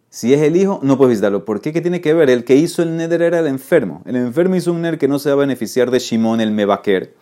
Si 0.10 0.34
es 0.34 0.42
el 0.42 0.56
hijo, 0.56 0.80
no 0.84 0.98
puedes 0.98 1.12
visitarlo. 1.12 1.44
¿Por 1.44 1.60
qué? 1.60 1.74
¿Qué 1.74 1.82
tiene 1.82 2.00
que 2.00 2.14
ver? 2.14 2.30
El 2.30 2.46
que 2.46 2.56
hizo 2.56 2.82
el 2.82 2.96
neder 2.96 3.22
era 3.22 3.40
el 3.40 3.48
enfermo. 3.48 4.02
El 4.06 4.16
enfermo 4.16 4.56
hizo 4.56 4.72
un 4.72 4.82
neder 4.82 4.98
que 4.98 5.08
no 5.08 5.20
se 5.20 5.30
va 5.30 5.36
a 5.36 5.40
beneficiar 5.40 5.92
de 5.92 6.00
Shimon, 6.00 6.40
el 6.40 6.52
mebaker. 6.52 7.14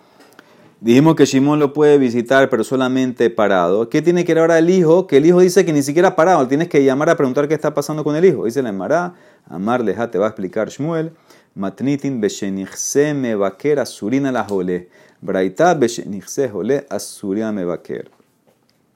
Dijimos 0.81 1.15
que 1.15 1.25
Shimon 1.25 1.59
lo 1.59 1.73
puede 1.73 1.97
visitar, 1.97 2.47
pero 2.49 2.63
solamente 2.63 3.31
parado. 3.31 3.89
¿Qué 3.89 4.03
tiene 4.03 4.23
que 4.23 4.33
ver 4.35 4.41
ahora 4.41 4.59
el 4.59 4.69
hijo? 4.69 5.07
Que 5.07 5.17
el 5.17 5.25
hijo 5.25 5.39
dice 5.39 5.65
que 5.65 5.73
ni 5.73 5.81
siquiera 5.81 6.15
parado. 6.15 6.47
Tienes 6.47 6.67
que 6.67 6.83
llamar 6.83 7.09
a 7.09 7.17
preguntar 7.17 7.47
qué 7.47 7.55
está 7.55 7.73
pasando 7.73 8.03
con 8.03 8.15
el 8.15 8.23
hijo. 8.23 8.45
Dice 8.45 8.61
la 8.61 8.69
Emara, 8.69 9.15
Amar 9.49 9.83
Leja 9.83 10.11
te 10.11 10.19
va 10.19 10.27
a 10.27 10.29
explicar 10.29 10.69
Shmuel. 10.69 11.11
Matnitin 11.55 12.21
beshenichse 12.21 13.13
mevaker 13.15 13.79
asurina 13.79 14.31
la 14.31 14.43
jole. 14.43 14.89
Braita 15.21 15.73
beshenichse 15.73 16.49
jole 16.49 16.85
asurina 16.89 17.51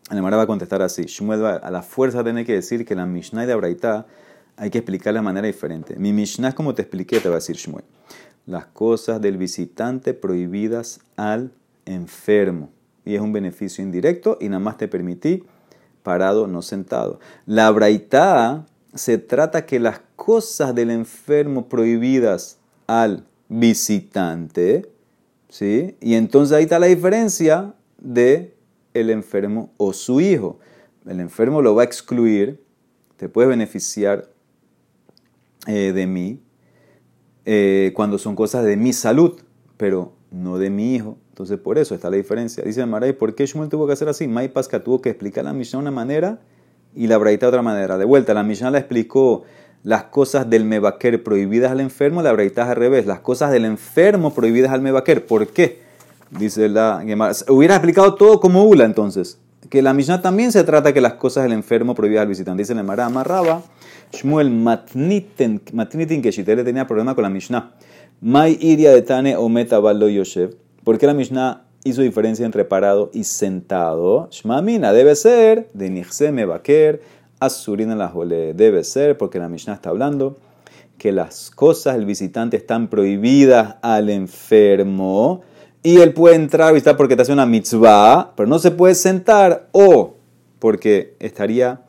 El 0.10 0.24
va 0.24 0.42
a 0.42 0.48
contestar 0.48 0.82
así. 0.82 1.04
Shmuel 1.04 1.44
va 1.44 1.56
a 1.58 1.70
la 1.70 1.84
fuerza 1.84 2.24
tiene 2.24 2.44
que 2.44 2.54
decir 2.54 2.86
que 2.86 2.96
la 2.96 3.06
Mishnah 3.06 3.46
de 3.46 3.56
Braita 3.56 4.08
hay 4.58 4.70
que 4.72 4.80
explicarla 4.80 5.20
de 5.20 5.24
manera 5.24 5.48
diferente. 5.48 5.96
Mi 5.98 6.14
Mishnah 6.14 6.54
como 6.54 6.74
te 6.74 6.82
expliqué, 6.82 7.20
te 7.20 7.30
va 7.30 7.36
a 7.36 7.38
decir 7.38 7.56
Shmuel. 7.56 7.86
Las 8.46 8.66
cosas 8.66 9.22
del 9.22 9.38
visitante 9.38 10.14
prohibidas 10.14 11.02
al 11.16 11.52
enfermo. 11.86 12.72
Y 13.06 13.16
es 13.16 13.22
un 13.22 13.34
beneficio 13.34 13.84
indirecto 13.84 14.38
y 14.42 14.50
nada 14.50 14.60
más 14.60 14.78
te 14.78 14.88
permití 14.88 15.44
parado, 16.04 16.48
no 16.48 16.62
sentado. 16.62 17.20
La 17.46 17.70
Braita 17.70 18.66
se 18.94 19.20
trata 19.20 19.66
que 19.66 19.80
las 19.80 20.02
cosas 20.16 20.74
del 20.74 20.90
enfermo 20.90 21.70
prohibidas 21.70 22.58
al 22.88 23.26
visitante, 23.48 24.92
¿sí? 25.50 25.96
Y 26.02 26.16
entonces 26.16 26.58
ahí 26.58 26.64
está 26.64 26.80
la 26.80 26.88
diferencia 26.88 27.74
de 28.00 28.56
el 28.94 29.10
enfermo 29.10 29.74
o 29.78 29.94
su 29.94 30.22
hijo. 30.22 30.60
El 31.06 31.20
enfermo 31.20 31.62
lo 31.62 31.76
va 31.76 31.84
a 31.84 31.86
excluir, 31.86 32.64
te 33.18 33.30
puede 33.30 33.48
beneficiar 33.48 34.30
eh, 35.68 35.92
de 35.94 36.08
mí 36.08 36.42
eh, 37.46 37.92
cuando 37.96 38.18
son 38.18 38.36
cosas 38.36 38.66
de 38.66 38.78
mi 38.78 38.94
salud, 38.94 39.40
pero 39.78 40.14
no 40.32 40.58
de 40.58 40.70
mi 40.70 40.96
hijo. 40.96 41.18
Entonces 41.30 41.58
por 41.58 41.78
eso 41.78 41.96
está 41.96 42.10
la 42.10 42.18
diferencia. 42.18 42.64
Dice 42.64 42.86
Maray, 42.86 43.14
¿por 43.14 43.36
qué 43.36 43.46
Shmuel 43.46 43.70
tuvo 43.70 43.88
que 43.88 43.94
hacer 43.94 44.10
así? 44.10 44.28
May 44.28 44.50
Pasca 44.50 44.84
tuvo 44.84 45.02
que 45.02 45.10
explicar 45.10 45.46
la 45.46 45.54
misión 45.54 45.82
de 45.82 45.90
una 45.90 45.96
manera 45.96 46.42
y 46.96 47.08
la 47.08 47.18
braita 47.18 47.46
de 47.46 47.50
otra 47.50 47.62
manera. 47.62 47.98
De 47.98 48.06
vuelta, 48.06 48.34
la 48.34 48.44
Mishnah 48.44 48.72
la 48.72 48.80
explicó 48.80 49.44
las 49.84 50.06
cosas 50.06 50.50
del 50.50 50.66
mebaquer 50.66 51.24
prohibidas 51.24 51.72
al 51.72 51.80
enfermo, 51.80 52.22
la 52.22 52.34
braita 52.34 52.64
es 52.64 52.70
al 52.70 52.76
revés, 52.76 53.06
las 53.06 53.22
cosas 53.22 53.52
del 53.52 53.66
enfermo 53.66 54.34
prohibidas 54.34 54.72
al 54.72 54.82
mebaquer. 54.82 55.26
¿Por 55.26 55.48
qué? 55.48 55.89
Dice 56.32 56.70
la 56.70 57.04
Hubiera 57.48 57.76
explicado 57.76 58.16
todo 58.16 58.40
como 58.40 58.64
Ula 58.66 58.86
entonces. 58.86 59.40
Que 59.70 59.82
la 59.82 59.94
Mishnah 59.94 60.22
también 60.22 60.52
se 60.52 60.64
trata 60.64 60.94
que 60.94 61.02
las 61.02 61.14
cosas 61.14 61.44
del 61.44 61.54
enfermo 61.54 61.96
prohibidas 61.96 62.24
al 62.24 62.28
visitante. 62.28 62.64
Dice 62.64 62.76
la 62.76 62.84
Mara 62.84 63.06
Amarraba, 63.06 63.62
Shmuel 64.14 64.50
matnitin, 64.50 65.62
matnitin 65.74 66.22
que 66.22 66.32
le 66.32 66.64
tenía 66.64 66.88
problema 66.88 67.14
con 67.14 67.24
la 67.24 67.30
Mishnah. 67.30 67.74
Mai 68.22 68.58
iria 68.62 68.92
de 68.92 69.02
tane 69.02 69.36
o 69.36 69.48
meta 69.50 69.80
yoshev. 69.80 70.56
¿Por 70.84 70.98
qué 70.98 71.08
la 71.08 71.14
Mishnah 71.14 71.66
hizo 71.84 72.02
diferencia 72.02 72.46
entre 72.46 72.66
parado 72.66 73.10
y 73.14 73.24
sentado. 73.24 74.28
Shmamina 74.32 74.92
debe 74.94 75.16
ser 75.16 75.70
de 75.74 75.90
Nixeme 75.90 76.46
Mebaker, 76.46 77.02
Asurina 77.40 77.96
la 77.96 78.10
Jole. 78.10 78.54
Debe 78.54 78.84
ser, 78.84 79.18
porque 79.18 79.40
la 79.40 79.50
Mishnah 79.50 79.74
está 79.74 79.90
hablando, 79.90 80.38
que 80.98 81.12
las 81.12 81.52
cosas 81.52 81.96
del 81.96 82.06
visitante 82.06 82.58
están 82.58 82.90
prohibidas 82.90 83.78
al 83.82 84.10
enfermo 84.10 85.42
y 85.84 86.02
él 86.02 86.14
puede 86.14 86.36
entrar 86.36 86.70
a 86.70 86.72
visitar 86.72 86.98
porque 86.98 87.16
te 87.16 87.22
hace 87.22 87.34
una 87.34 87.46
mitzvah, 87.46 88.34
pero 88.36 88.48
no 88.48 88.60
se 88.60 88.72
puede 88.72 88.96
sentar 88.96 89.70
o 89.72 90.16
porque 90.60 91.16
estaría 91.20 91.82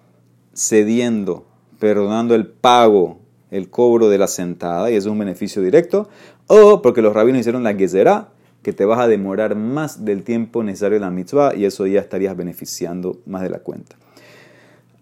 cediendo, 0.55 1.47
perdonando 1.79 2.35
el 2.35 2.47
pago, 2.47 3.19
el 3.51 3.69
cobro 3.69 4.09
de 4.09 4.19
la 4.19 4.29
sentada 4.29 4.91
y 4.91 4.95
eso 4.95 5.09
es 5.09 5.13
un 5.13 5.19
beneficio 5.19 5.61
directo, 5.63 6.09
o 6.47 6.83
porque 6.83 7.03
los 7.03 7.15
rabinos 7.15 7.41
hicieron 7.41 7.65
la 7.65 7.75
gezerá 7.75 8.29
que 8.63 8.73
te 8.73 8.85
vas 8.85 9.01
a 9.01 9.09
demorar 9.09 9.57
más 9.57 10.05
del 10.05 10.23
tiempo 10.23 10.63
necesario 10.63 10.97
en 10.97 11.03
la 11.03 11.11
mitzvah 11.11 11.55
y 11.57 11.65
eso 11.65 11.87
ya 11.87 12.01
estarías 12.01 12.37
beneficiando 12.37 13.19
más 13.27 13.43
de 13.43 13.51
la 13.51 13.61
cuenta. 13.61 13.97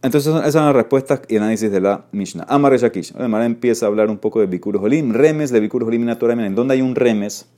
Entonces, 0.00 0.32
esas 0.32 0.52
son 0.52 0.64
las 0.64 0.76
respuestas 0.76 1.22
y 1.28 1.36
análisis 1.36 1.72
de 1.72 1.80
la 1.80 2.04
Mishnah. 2.12 2.46
Amar 2.48 2.70
Reshakish. 2.70 3.12
Además, 3.16 3.44
empieza 3.44 3.84
a 3.84 3.88
hablar 3.88 4.08
un 4.10 4.18
poco 4.18 4.38
de 4.38 4.46
Bikur. 4.46 4.80
Remes 4.80 5.50
de 5.50 5.58
Bikur 5.58 5.82
Holim 5.82 6.08
en 6.08 6.16
Torah. 6.16 6.34
¿En 6.34 6.54
dónde 6.54 6.74
hay 6.74 6.82
un 6.82 6.94
remes? 6.94 7.48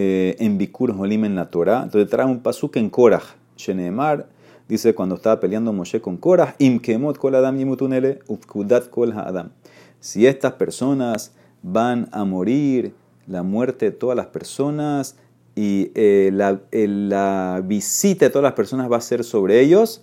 Eh, 0.00 0.36
en 0.38 0.58
Bikur 0.58 0.92
Holim 0.92 1.24
en 1.24 1.34
la 1.34 1.50
Torah. 1.50 1.82
Entonces, 1.82 2.08
trae 2.08 2.24
un 2.24 2.38
pasuk 2.38 2.76
en 2.76 2.88
Korah. 2.88 3.24
Sheneemar 3.56 4.28
dice 4.68 4.94
cuando 4.94 5.16
estaba 5.16 5.40
peleando 5.40 5.72
Moshe 5.72 6.00
con 6.00 6.16
Korah: 6.16 6.54
Im 6.60 6.78
kemot 6.78 7.18
kol 7.18 7.34
adam 7.34 7.56
yimutunele 7.58 8.20
ufkudat 8.28 8.90
kol 8.90 9.12
adam. 9.12 9.50
Si 9.98 10.24
estas 10.24 10.52
personas 10.52 11.32
van 11.64 12.08
a 12.12 12.24
morir 12.24 12.92
la 13.26 13.42
muerte 13.42 13.86
de 13.86 13.90
todas 13.90 14.16
las 14.16 14.26
personas 14.26 15.16
y 15.56 15.90
eh, 15.96 16.30
la, 16.32 17.60
visita 17.64 18.26
de 18.26 18.30
todas 18.30 18.44
las 18.44 18.52
personas 18.52 18.88
va 18.88 18.98
a 18.98 19.00
ser 19.00 19.24
sobre 19.24 19.60
ellos. 19.60 20.02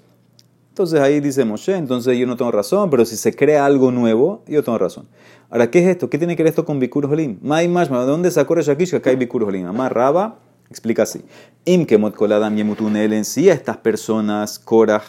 Entonces 0.75 1.00
ahí 1.00 1.22
dice 1.22 1.46
Moshe, 1.46 1.74
entonces 1.74 2.17
yo 2.17 2.27
no 2.27 2.36
tengo 2.36 2.51
razón, 2.51 2.89
pero 2.89 3.05
si 3.05 3.15
se 3.15 3.34
crea 3.34 3.65
algo 3.65 3.94
nuevo, 3.94 4.44
yo 4.46 4.62
tengo 4.62 4.77
razón. 4.77 5.08
Ahora, 5.50 5.72
¿qué 5.72 5.79
es 5.79 5.88
esto? 5.88 6.10
¿Qué 6.10 6.17
tiene 6.17 6.36
que 6.36 6.44
ver 6.44 6.50
esto 6.50 6.65
con 6.65 6.82
Bikur 6.82 7.08
Jolim? 7.08 7.38
Mai 7.41 7.70
¿de 7.70 7.86
dónde 7.88 8.29
sacó 8.29 8.55
Reshakish 8.55 8.89
que 8.89 8.98
acá 8.98 9.10
hay 9.10 9.15
Bikur 9.15 9.46
Jolim? 9.46 9.67
Amar 9.67 9.96
Raba 9.96 10.38
explica 10.70 11.03
así. 11.03 11.22
Im 11.63 11.86
kemot 11.86 12.13
koladam 12.13 12.58
yemutunel 12.58 13.24
si 13.24 13.48
estas 13.48 13.77
personas, 13.77 14.60
Korah 14.60 15.05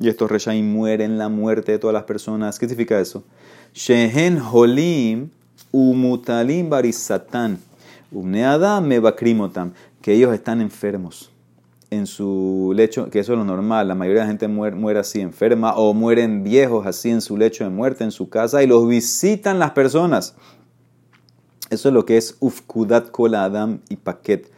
y 0.00 0.08
estos 0.08 0.30
Reshaim 0.30 0.72
mueren 0.72 1.18
la 1.18 1.28
muerte 1.28 1.72
de 1.72 1.78
todas 1.78 1.92
las 1.92 2.04
personas. 2.04 2.58
¿Qué 2.58 2.66
significa 2.66 2.98
eso? 2.98 3.22
Shehen 3.74 4.40
Holim 4.40 5.28
Umutalim 5.72 6.70
barisatán. 6.70 7.58
Umneadam 8.10 8.86
mebakrimotam. 8.86 9.72
Que 10.00 10.14
ellos 10.14 10.32
están 10.32 10.62
enfermos 10.62 11.31
en 11.92 12.06
su 12.06 12.72
lecho, 12.74 13.10
que 13.10 13.18
eso 13.18 13.34
es 13.34 13.38
lo 13.38 13.44
normal, 13.44 13.86
la 13.86 13.94
mayoría 13.94 14.22
de 14.22 14.26
la 14.26 14.30
gente 14.30 14.48
muere, 14.48 14.98
así 14.98 15.20
enferma 15.20 15.74
o 15.74 15.92
mueren 15.92 16.42
viejos 16.42 16.86
así 16.86 17.10
en 17.10 17.20
su 17.20 17.36
lecho 17.36 17.64
de 17.64 17.70
muerte, 17.70 18.02
en 18.02 18.12
su 18.12 18.30
casa, 18.30 18.62
y 18.62 18.66
los 18.66 18.88
visitan 18.88 19.58
las 19.58 19.72
personas. 19.72 20.34
Eso 21.68 21.88
es 21.88 21.94
lo 21.94 22.06
que 22.06 22.16
es 22.16 22.36
ufkudat 22.40 23.10
kol 23.10 23.34
adam 23.34 23.80
y 23.90 23.96
paquet, 23.96 24.50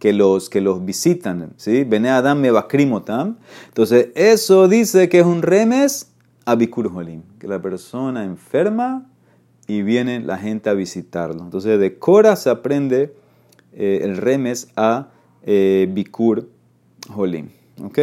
que 0.00 0.12
los, 0.12 0.50
que 0.50 0.60
los 0.60 0.84
visitan, 0.84 1.52
¿sí? 1.56 1.84
Bene 1.84 2.10
adam 2.10 2.40
mebakrimotam. 2.40 3.36
Entonces, 3.68 4.08
eso 4.16 4.66
dice 4.66 5.08
que 5.08 5.20
es 5.20 5.26
un 5.26 5.42
remes 5.42 6.10
a 6.44 6.56
bikur 6.56 6.90
que 7.38 7.46
la 7.46 7.62
persona 7.62 8.24
enferma 8.24 9.06
y 9.68 9.82
viene 9.82 10.18
la 10.18 10.38
gente 10.38 10.70
a 10.70 10.74
visitarlo. 10.74 11.44
Entonces 11.44 11.78
de 11.78 11.98
Cora 11.98 12.34
se 12.34 12.50
aprende 12.50 13.14
eh, 13.72 14.00
el 14.02 14.16
remes 14.16 14.72
a 14.74 15.10
eh, 15.44 15.88
Bikur 15.92 16.48
Holim. 17.14 17.50
¿Ok? 17.82 17.98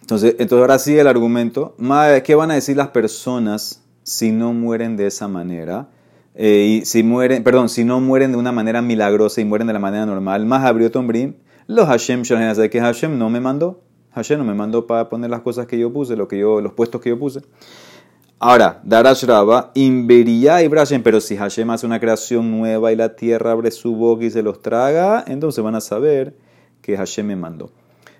Entonces, 0.00 0.36
entonces 0.38 0.62
ahora 0.62 0.78
sí 0.78 0.98
el 0.98 1.06
argumento. 1.06 1.76
¿Qué 2.24 2.34
van 2.34 2.50
a 2.50 2.54
decir 2.54 2.76
las 2.76 2.88
personas 2.88 3.82
si 4.02 4.32
no 4.32 4.52
mueren 4.52 4.96
de 4.96 5.06
esa 5.06 5.28
manera? 5.28 5.88
Eh, 6.34 6.80
y 6.80 6.84
si 6.86 7.02
mueren, 7.02 7.42
perdón, 7.42 7.68
si 7.68 7.84
no 7.84 8.00
mueren 8.00 8.32
de 8.32 8.38
una 8.38 8.52
manera 8.52 8.80
milagrosa 8.80 9.40
y 9.40 9.44
mueren 9.44 9.66
de 9.66 9.72
la 9.72 9.80
manera 9.80 10.06
normal, 10.06 10.46
más 10.46 10.64
abrió 10.64 10.90
Tombrim, 10.90 11.34
los 11.66 11.86
Hashem 11.88 12.22
de 12.22 12.70
que 12.70 12.80
Hashem 12.80 13.18
no 13.18 13.28
me 13.28 13.40
mandó. 13.40 13.82
Hashem 14.12 14.38
no 14.38 14.44
me 14.44 14.54
mandó 14.54 14.86
para 14.86 15.08
poner 15.08 15.30
las 15.30 15.40
cosas 15.40 15.66
que 15.66 15.78
yo 15.78 15.92
puse, 15.92 16.16
lo 16.16 16.28
que 16.28 16.38
yo, 16.38 16.60
los 16.60 16.72
puestos 16.72 17.00
que 17.00 17.10
yo 17.10 17.18
puse. 17.18 17.40
Ahora, 18.40 18.80
Darash 18.84 19.24
Raba, 19.24 19.72
Invería 19.74 20.62
y 20.62 20.68
Brashem, 20.68 21.02
pero 21.02 21.20
si 21.20 21.36
Hashem 21.36 21.70
hace 21.70 21.86
una 21.86 21.98
creación 21.98 22.52
nueva 22.56 22.92
y 22.92 22.96
la 22.96 23.16
tierra 23.16 23.50
abre 23.50 23.72
su 23.72 23.96
boca 23.96 24.24
y 24.24 24.30
se 24.30 24.44
los 24.44 24.62
traga, 24.62 25.24
entonces 25.26 25.64
van 25.64 25.74
a 25.74 25.80
saber 25.80 26.36
que 26.80 26.96
Hashem 26.96 27.26
me 27.26 27.34
mandó. 27.34 27.72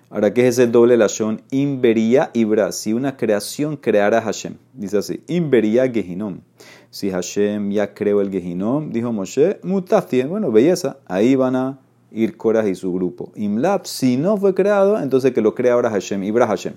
Ahora, 0.09 0.33
¿qué 0.33 0.45
es 0.45 0.59
ese 0.59 0.67
doble 0.67 0.97
lashon? 0.97 1.41
Invería 1.51 2.31
y 2.33 2.43
Bra. 2.43 2.73
Si 2.73 2.91
una 2.91 3.15
creación 3.15 3.77
creara 3.77 4.21
Hashem. 4.21 4.55
Dice 4.73 4.97
así, 4.97 5.23
Invería 5.27 5.89
Gehinom. 5.89 6.41
Si 6.89 7.09
Hashem 7.11 7.71
ya 7.71 7.93
creó 7.93 8.19
el 8.19 8.29
Gehinom, 8.29 8.91
dijo 8.91 9.13
Moshe, 9.13 9.61
Mutafti, 9.63 10.23
bueno, 10.23 10.51
belleza, 10.51 10.97
ahí 11.05 11.35
van 11.35 11.55
a 11.55 11.79
ir 12.11 12.35
Korah 12.35 12.67
y 12.67 12.75
su 12.75 12.91
grupo. 12.91 13.31
Imlab, 13.35 13.85
si 13.85 14.17
no 14.17 14.35
fue 14.35 14.53
creado, 14.53 14.99
entonces 14.99 15.31
que 15.31 15.39
lo 15.39 15.55
crea 15.55 15.75
ahora 15.75 15.89
Hashem, 15.89 16.21
Ibra 16.25 16.45
Hashem. 16.45 16.73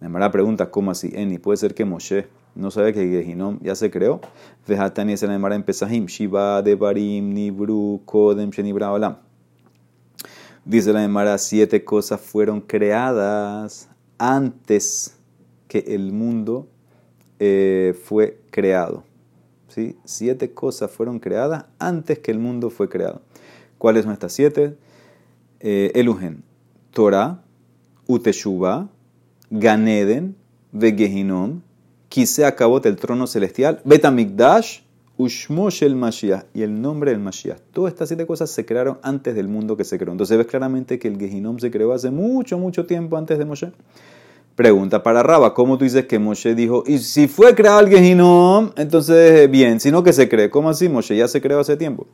La 0.00 0.30
pregunta, 0.30 0.70
¿cómo 0.70 0.90
así? 0.92 1.10
Eni, 1.14 1.36
puede 1.36 1.58
ser 1.58 1.74
que 1.74 1.84
Moshe 1.84 2.39
no 2.54 2.70
sabe 2.70 2.92
que 2.92 3.06
Gehinom 3.06 3.58
ya 3.62 3.74
se 3.74 3.90
creó. 3.90 4.20
Vejatani 4.66 5.12
es 5.12 5.22
la 5.22 5.34
Emara 5.34 5.54
en 5.54 5.64
Shiva. 6.06 6.62
Dice 10.64 10.92
la 10.92 11.04
Emara, 11.04 11.38
siete 11.38 11.84
cosas 11.84 12.20
fueron 12.20 12.60
creadas 12.60 13.88
antes 14.18 15.16
que 15.68 15.78
el 15.88 16.12
mundo 16.12 16.68
eh, 17.38 17.98
fue 18.04 18.40
creado. 18.50 19.04
¿Sí? 19.68 19.96
Siete 20.04 20.52
cosas 20.52 20.90
fueron 20.90 21.20
creadas 21.20 21.66
antes 21.78 22.18
que 22.18 22.32
el 22.32 22.38
mundo 22.38 22.70
fue 22.70 22.88
creado. 22.88 23.22
¿Cuáles 23.78 24.04
son 24.04 24.12
estas 24.12 24.32
siete? 24.32 24.76
Eh, 25.60 25.92
Elugen, 25.94 26.42
Torah, 26.92 27.42
Uteshuba, 28.06 28.88
Ganeden, 29.50 30.36
Vegehinom, 30.72 31.62
Quise 32.10 32.44
acabó 32.44 32.82
el 32.82 32.96
trono 32.96 33.28
celestial, 33.28 33.80
Betamikdash, 33.84 34.80
Ushmosh 35.16 35.84
el 35.84 35.94
Mashiach 35.94 36.46
y 36.52 36.62
el 36.62 36.82
nombre 36.82 37.12
del 37.12 37.20
Mashiach. 37.20 37.60
Todas 37.72 37.92
estas 37.92 38.08
siete 38.08 38.26
cosas 38.26 38.50
se 38.50 38.66
crearon 38.66 38.98
antes 39.04 39.32
del 39.36 39.46
mundo 39.46 39.76
que 39.76 39.84
se 39.84 39.96
creó. 39.96 40.10
Entonces 40.10 40.36
ves 40.36 40.48
claramente 40.48 40.98
que 40.98 41.06
el 41.06 41.16
Gehinom 41.16 41.60
se 41.60 41.70
creó 41.70 41.92
hace 41.92 42.10
mucho, 42.10 42.58
mucho 42.58 42.84
tiempo 42.84 43.16
antes 43.16 43.38
de 43.38 43.44
Moshe. 43.44 43.70
Pregunta 44.56 45.04
para 45.04 45.22
Raba, 45.22 45.54
¿cómo 45.54 45.78
tú 45.78 45.84
dices 45.84 46.06
que 46.06 46.18
Moshe 46.18 46.56
dijo, 46.56 46.82
y 46.84 46.98
si 46.98 47.28
fue 47.28 47.54
creado 47.54 47.78
el 47.78 47.88
Gehinom, 47.88 48.72
entonces 48.76 49.48
bien, 49.48 49.78
sino 49.78 50.02
que 50.02 50.12
se 50.12 50.28
cree? 50.28 50.50
¿Cómo 50.50 50.68
así? 50.68 50.88
Moshe 50.88 51.16
ya 51.16 51.28
se 51.28 51.40
creó 51.40 51.60
hace 51.60 51.76
tiempo. 51.76 52.08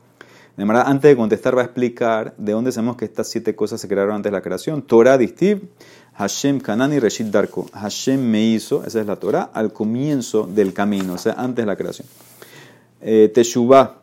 De 0.57 0.65
manera, 0.65 0.87
antes 0.87 1.09
de 1.09 1.15
contestar, 1.15 1.55
va 1.55 1.61
a 1.61 1.65
explicar 1.65 2.33
de 2.35 2.51
dónde 2.51 2.71
sabemos 2.71 2.97
que 2.97 3.05
estas 3.05 3.27
siete 3.27 3.55
cosas 3.55 3.79
se 3.79 3.87
crearon 3.87 4.15
antes 4.15 4.31
de 4.31 4.35
la 4.35 4.41
creación. 4.41 4.81
Torah, 4.81 5.15
Distiv, 5.15 5.69
Hashem, 6.17 6.59
Kanan 6.59 6.93
y 6.93 6.99
Reshit 6.99 7.27
Darko. 7.27 7.69
Hashem 7.73 8.19
me 8.19 8.43
hizo, 8.43 8.83
esa 8.83 8.99
es 8.99 9.05
la 9.05 9.17
Torah, 9.17 9.51
al 9.53 9.71
comienzo 9.71 10.47
del 10.47 10.73
camino, 10.73 11.13
o 11.13 11.17
sea, 11.17 11.33
antes 11.33 11.63
de 11.63 11.67
la 11.67 11.75
creación. 11.75 12.07
Eh, 13.01 13.31
Teshuvah. 13.31 14.01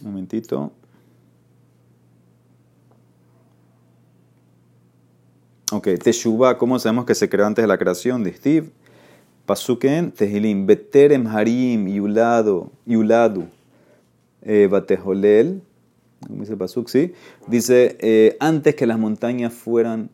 Un 0.00 0.10
momentito. 0.10 0.72
Ok, 5.70 5.88
Teshuvah, 6.02 6.58
¿cómo 6.58 6.78
sabemos 6.80 7.04
que 7.04 7.14
se 7.14 7.28
creó 7.28 7.46
antes 7.46 7.62
de 7.62 7.68
la 7.68 7.78
creación 7.78 8.24
de 8.24 8.32
Steve? 8.32 8.70
Pasuken, 9.46 10.10
Tehilim, 10.10 10.66
Beterem 10.66 11.26
Harim, 11.28 11.86
Yulado, 11.86 12.72
Yuladu, 12.84 13.46
eh, 14.42 14.68
Batejolel, 16.20 16.38
dice 16.38 16.56
Pasuk, 16.56 16.90
eh, 18.00 18.36
antes 18.40 18.74
que 18.74 18.86
las 18.86 18.98
montañas 18.98 19.52
fueran, 19.52 20.10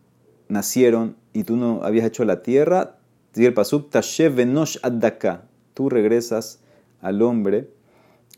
nacieron 0.49 1.17
y 1.33 1.45
tú 1.45 1.57
no 1.57 1.83
habías 1.83 2.07
hecho 2.07 2.25
la 2.25 2.43
tierra, 2.43 2.99
dice 3.33 3.49
el 3.49 3.55
Pasuk, 3.55 3.91
Tashev 3.91 4.35
Venosh 4.35 4.79
Addaka, 4.83 5.45
tú 5.75 5.89
regresas 5.89 6.61
al 7.01 7.23
hombre 7.23 7.69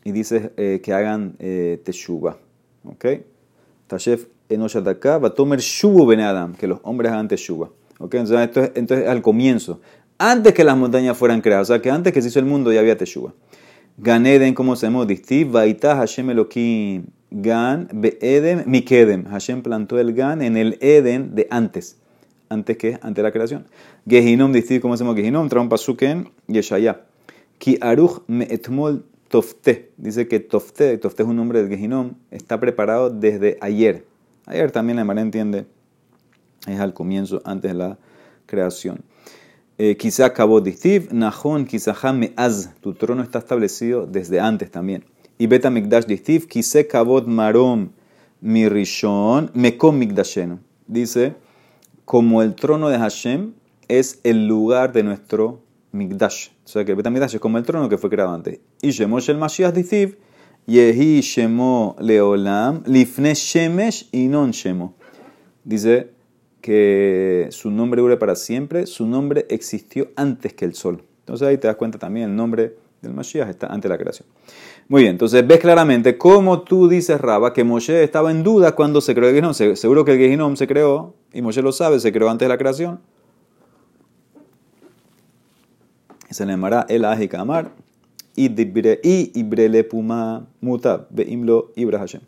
y 0.03 0.11
dices 0.11 0.51
eh, 0.57 0.81
que 0.83 0.93
hagan 0.93 1.35
eh, 1.39 1.81
teshuva. 1.83 2.37
¿Ok? 2.85 3.05
Tashef 3.87 4.27
enoshadaka 4.49 5.17
va 5.17 5.29
a 5.29 5.33
tomar 5.33 5.59
shubu 5.59 6.05
ben 6.05 6.19
Adam, 6.21 6.53
que 6.53 6.67
los 6.67 6.79
hombres 6.83 7.11
hagan 7.11 7.27
teshuva. 7.27 7.69
¿Ok? 7.99 8.13
Entonces, 8.15 8.71
entonces, 8.75 9.07
al 9.07 9.21
comienzo, 9.21 9.81
antes 10.17 10.53
que 10.53 10.63
las 10.63 10.77
montañas 10.77 11.17
fueran 11.17 11.41
creadas, 11.41 11.69
o 11.69 11.73
sea, 11.73 11.81
que 11.81 11.91
antes 11.91 12.13
que 12.13 12.21
se 12.21 12.29
hizo 12.29 12.39
el 12.39 12.45
mundo 12.45 12.71
ya 12.71 12.79
había 12.79 12.97
teshuva. 12.97 13.33
Ganeden, 13.99 14.53
como 14.53 14.75
llama, 14.75 15.05
distiv, 15.05 15.51
vaita 15.51 15.95
Hashem 15.95 16.29
Elohim, 16.29 17.07
gan, 17.31 17.87
be'edem, 17.91 18.63
mikedem. 18.67 19.25
Hashem 19.25 19.63
plantó 19.63 19.97
el 19.97 20.13
gan 20.13 20.43
en 20.43 20.55
el 20.55 20.77
Eden 20.81 21.33
de 21.33 21.47
antes. 21.49 21.97
Antes 22.47 22.77
que, 22.77 22.99
antes 23.01 23.15
de 23.15 23.23
la 23.23 23.31
creación. 23.31 23.65
Gehinom, 24.07 24.53
distiv, 24.53 24.81
como 24.81 24.95
llama, 24.95 25.15
Gehinom, 25.15 25.49
traun 25.49 25.67
pasuken, 25.67 26.29
yeshaya. 26.47 27.07
Ki 27.57 27.79
aruch 27.81 28.21
me 28.27 28.45
etmol 28.45 29.03
tofte. 29.29 29.89
Dice 29.97 30.27
que 30.27 30.41
tofte, 30.41 30.99
tofte 30.99 31.23
es 31.23 31.29
un 31.29 31.35
nombre 31.35 31.63
del 31.63 31.69
Gehinom, 31.75 32.13
está 32.29 32.59
preparado 32.59 33.09
desde 33.09 33.57
ayer. 33.61 34.05
Ayer 34.45 34.71
también 34.71 34.97
la 34.97 35.05
Mara 35.05 35.21
entiende, 35.21 35.65
es 36.67 36.79
al 36.79 36.93
comienzo, 36.93 37.41
antes 37.45 37.71
de 37.71 37.77
la 37.79 37.97
creación. 38.45 39.03
Eh, 39.77 39.95
quizá 39.95 40.25
acabó 40.25 40.59
distiv, 40.59 41.09
nahon, 41.11 41.65
quizá 41.65 41.93
me 42.13 42.33
az, 42.35 42.71
tu 42.81 42.93
trono 42.93 43.21
está 43.21 43.39
establecido 43.39 44.07
desde 44.07 44.39
antes 44.39 44.71
también. 44.71 45.05
Y 45.37 45.47
beta 45.47 45.69
mikdash 45.69 46.05
distiv, 46.05 46.47
quizá 46.47 46.83
kabot 46.83 47.27
marom 47.27 47.89
mi 48.41 48.67
rishon, 48.67 49.51
mekom 49.53 49.97
mikdashenu. 49.97 50.59
Dice, 50.87 51.35
como 52.05 52.41
el 52.41 52.55
trono 52.55 52.89
de 52.89 52.97
Hashem 52.97 53.53
es 53.87 54.19
el 54.23 54.47
lugar 54.47 54.93
de 54.93 55.03
nuestro 55.03 55.61
Mikdash. 55.91 56.49
O 56.65 56.67
sea 56.67 56.85
que 56.85 56.91
el 56.91 56.97
Betamikdash 56.97 57.35
es 57.35 57.41
como 57.41 57.57
el 57.57 57.63
trono 57.63 57.89
que 57.89 57.97
fue 57.97 58.09
creado 58.09 58.33
antes. 58.33 58.59
Y 58.81 58.91
Shemo 58.91 59.19
Shel 59.19 59.37
Mashiach 59.37 59.73
Yehi 60.65 61.21
Shemo 61.21 61.95
Leolam, 61.99 62.83
Lifne 62.85 63.33
Shemesh 63.33 64.09
y 64.11 64.27
Non 64.27 64.51
Shemo. 64.51 64.95
Dice 65.63 66.11
que 66.67 67.47
su 67.51 67.71
nombre 67.71 68.01
dure 68.01 68.17
para 68.17 68.35
siempre, 68.35 68.87
su 68.87 69.07
nombre 69.07 69.45
existió 69.49 70.09
antes 70.17 70.53
que 70.53 70.65
el 70.65 70.73
sol. 70.73 71.01
Entonces 71.19 71.47
ahí 71.47 71.57
te 71.57 71.67
das 71.67 71.77
cuenta 71.77 71.97
también 71.97 72.31
el 72.31 72.35
nombre 72.35 72.75
del 73.01 73.13
Mashiach 73.13 73.47
está 73.47 73.67
antes 73.67 73.83
de 73.83 73.87
la 73.87 73.97
creación. 73.97 74.27
Muy 74.89 75.03
bien, 75.03 75.11
entonces 75.11 75.47
ves 75.47 75.61
claramente 75.61 76.17
cómo 76.17 76.63
tú 76.63 76.89
dices, 76.89 77.21
Raba, 77.21 77.53
que 77.53 77.63
Moshe 77.63 78.03
estaba 78.03 78.31
en 78.31 78.43
duda 78.43 78.73
cuando 78.73 78.99
se 78.99 79.15
creó 79.15 79.29
el 79.29 79.35
Gehinom. 79.35 79.53
Seguro 79.53 80.03
que 80.03 80.11
el 80.11 80.17
Gehinom 80.17 80.57
se 80.57 80.67
creó, 80.67 81.13
y 81.31 81.41
Moshe 81.41 81.61
lo 81.61 81.71
sabe, 81.71 82.01
se 82.01 82.11
creó 82.11 82.29
antes 82.29 82.45
de 82.45 82.49
la 82.49 82.57
creación. 82.57 82.99
se 86.29 86.45
le 86.45 86.51
llamará 86.51 86.85
el 86.89 87.05
Amar 87.05 87.71
y 88.35 89.39
Ibrele 89.39 89.85
Puma 89.85 90.47
Muta 90.59 91.07
Beimlo 91.11 91.71
Ibra 91.77 91.99
Hashem. 91.99 92.23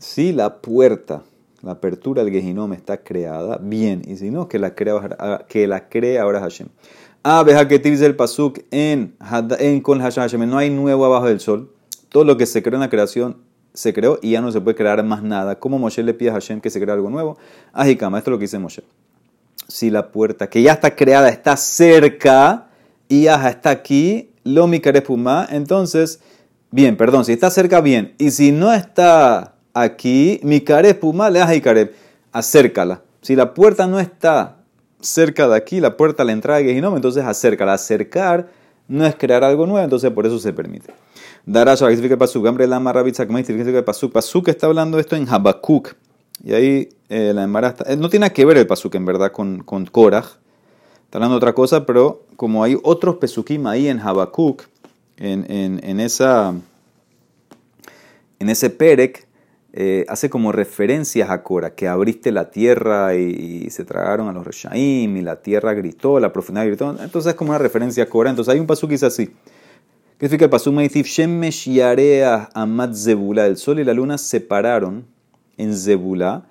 Si 0.00 0.32
la 0.32 0.60
puerta, 0.60 1.22
la 1.62 1.72
apertura 1.72 2.24
del 2.24 2.32
Gehinom 2.32 2.72
está 2.72 2.98
creada, 2.98 3.58
bien, 3.60 4.02
y 4.06 4.16
si 4.16 4.30
no, 4.30 4.48
que 4.48 4.58
la 4.58 4.74
crea, 4.74 5.46
que 5.48 5.66
la 5.66 5.88
crea 5.88 6.22
ahora 6.22 6.40
Hashem. 6.40 6.68
Ah, 7.24 7.44
que 7.68 7.78
dice 7.78 8.06
el 8.06 8.16
Pasuk 8.16 8.60
en, 8.70 9.16
en 9.58 9.80
con 9.80 10.00
Hashem, 10.00 10.48
no 10.48 10.58
hay 10.58 10.70
nuevo 10.70 11.04
abajo 11.04 11.26
del 11.26 11.40
sol. 11.40 11.72
Todo 12.08 12.24
lo 12.24 12.36
que 12.36 12.46
se 12.46 12.62
creó 12.62 12.76
en 12.76 12.80
la 12.80 12.88
creación 12.88 13.38
se 13.74 13.92
creó 13.92 14.18
y 14.22 14.30
ya 14.30 14.40
no 14.40 14.50
se 14.50 14.60
puede 14.60 14.76
crear 14.76 15.02
más 15.04 15.22
nada. 15.22 15.58
¿Cómo 15.58 15.78
Moshe 15.78 16.02
le 16.02 16.14
pide 16.14 16.30
a 16.30 16.34
Hashem 16.34 16.60
que 16.60 16.70
se 16.70 16.80
crea 16.80 16.94
algo 16.94 17.10
nuevo? 17.10 17.36
Ajikama, 17.72 18.18
esto 18.18 18.30
es 18.30 18.32
lo 18.32 18.38
que 18.38 18.44
dice 18.44 18.58
Moshe. 18.58 18.82
Si 19.66 19.90
la 19.90 20.10
puerta 20.10 20.48
que 20.48 20.62
ya 20.62 20.72
está 20.72 20.94
creada 20.94 21.28
está 21.28 21.56
cerca, 21.56 22.68
y 23.08 23.26
Aja 23.26 23.48
está 23.48 23.70
aquí, 23.70 24.30
lo 24.44 24.66
mi 24.66 24.80
entonces, 25.50 26.20
bien, 26.70 26.96
perdón, 26.96 27.24
si 27.24 27.32
está 27.32 27.50
cerca, 27.50 27.80
bien. 27.80 28.14
Y 28.18 28.30
si 28.30 28.52
no 28.52 28.72
está 28.72 29.54
aquí, 29.82 30.40
mi 30.42 30.60
puma, 30.60 31.30
le 31.30 31.56
y 31.56 31.60
carep, 31.60 31.94
acércala. 32.32 33.02
Si 33.20 33.36
la 33.36 33.54
puerta 33.54 33.86
no 33.86 34.00
está 34.00 34.56
cerca 35.00 35.48
de 35.48 35.56
aquí, 35.56 35.80
la 35.80 35.96
puerta 35.96 36.24
la 36.24 36.32
entrada 36.32 36.58
de 36.58 36.66
Gehinom, 36.66 36.96
entonces 36.96 37.24
acércala. 37.24 37.74
Acercar 37.74 38.48
no 38.86 39.06
es 39.06 39.14
crear 39.16 39.44
algo 39.44 39.66
nuevo, 39.66 39.84
entonces 39.84 40.10
por 40.10 40.26
eso 40.26 40.38
se 40.38 40.52
permite. 40.52 40.92
Darash, 41.46 41.80
¿qué 41.80 41.90
significa 41.90 42.16
pasuk? 42.16 42.46
Hambre 42.46 42.66
lama 42.66 42.92
rabitza, 42.92 43.26
¿qué 43.26 43.44
significa 43.44 43.84
pasuk? 43.84 44.12
Pasuk 44.12 44.48
está 44.48 44.66
hablando 44.66 44.98
esto 44.98 45.16
en 45.16 45.28
Habakkuk. 45.28 45.94
Y 46.44 46.52
ahí 46.52 46.88
eh, 47.08 47.32
la 47.34 47.42
embaraza. 47.42 47.84
Eh, 47.86 47.96
no 47.96 48.08
tiene 48.08 48.32
que 48.32 48.44
ver 48.44 48.56
el 48.58 48.66
pasuk 48.66 48.94
en 48.94 49.04
verdad 49.04 49.32
con, 49.32 49.62
con 49.62 49.86
Korach. 49.86 50.38
Está 51.08 51.16
hablando 51.16 51.36
de 51.36 51.38
otra 51.38 51.54
cosa, 51.54 51.86
pero 51.86 52.26
como 52.36 52.62
hay 52.62 52.78
otros 52.82 53.16
pesukim 53.16 53.66
ahí 53.66 53.88
en 53.88 53.98
Habacuc, 53.98 54.64
en, 55.16 56.00
esa, 56.00 56.52
en 58.38 58.48
ese 58.50 58.68
perek, 58.68 59.26
eh, 59.80 60.04
hace 60.08 60.28
como 60.28 60.50
referencias 60.50 61.30
a 61.30 61.44
Cora, 61.44 61.76
que 61.76 61.86
abriste 61.86 62.32
la 62.32 62.50
tierra 62.50 63.14
y, 63.14 63.70
se 63.70 63.84
tragaron 63.84 64.26
a 64.26 64.32
los 64.32 64.44
Reshaim, 64.44 65.16
y 65.16 65.22
la 65.22 65.36
tierra 65.36 65.72
gritó, 65.72 66.18
la 66.18 66.32
profundidad 66.32 66.66
gritó. 66.66 66.90
Entonces 67.00 67.30
es 67.30 67.34
como 67.36 67.50
una 67.50 67.58
referencia 67.58 68.02
a 68.02 68.06
Cora. 68.06 68.28
Entonces 68.28 68.52
hay 68.52 68.58
un 68.58 68.66
pasuk 68.66 68.88
que 68.88 68.96
es 68.96 69.04
así. 69.04 69.26
¿Qué 70.18 70.26
significa 70.26 70.46
el 70.46 70.50
pasuk? 70.50 70.74
Me 70.74 70.82
dice, 70.82 71.04
Shemesh 71.04 71.70
Yarea 71.70 72.48
Amat 72.54 72.92
Zebula. 72.92 73.46
El 73.46 73.56
sol 73.56 73.78
y 73.78 73.84
la 73.84 73.94
luna 73.94 74.18
se 74.18 74.40
separaron 74.40 75.06
en 75.56 75.76
Zebula 75.76 76.44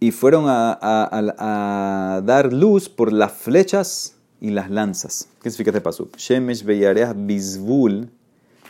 y 0.00 0.10
fueron 0.10 0.46
a, 0.48 2.22
dar 2.24 2.54
luz 2.54 2.88
por 2.88 3.12
las 3.12 3.32
flechas 3.32 4.16
y 4.40 4.48
las 4.48 4.70
lanzas. 4.70 5.28
¿Qué 5.42 5.50
significa 5.50 5.72
este 5.72 5.82
paso? 5.82 6.08
Shemesh 6.16 6.64
beyareas 6.64 7.14
bizvul 7.14 8.08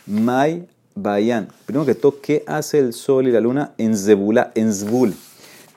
mai 0.08 0.66
bayan. 1.02 1.48
Primero 1.66 1.86
que 1.86 1.94
todo, 1.94 2.20
¿qué 2.20 2.42
hace 2.46 2.78
el 2.78 2.92
sol 2.92 3.28
y 3.28 3.32
la 3.32 3.40
luna 3.40 3.72
en 3.78 3.96
Zebula, 3.96 4.52
en 4.54 4.72
Zvul? 4.72 5.14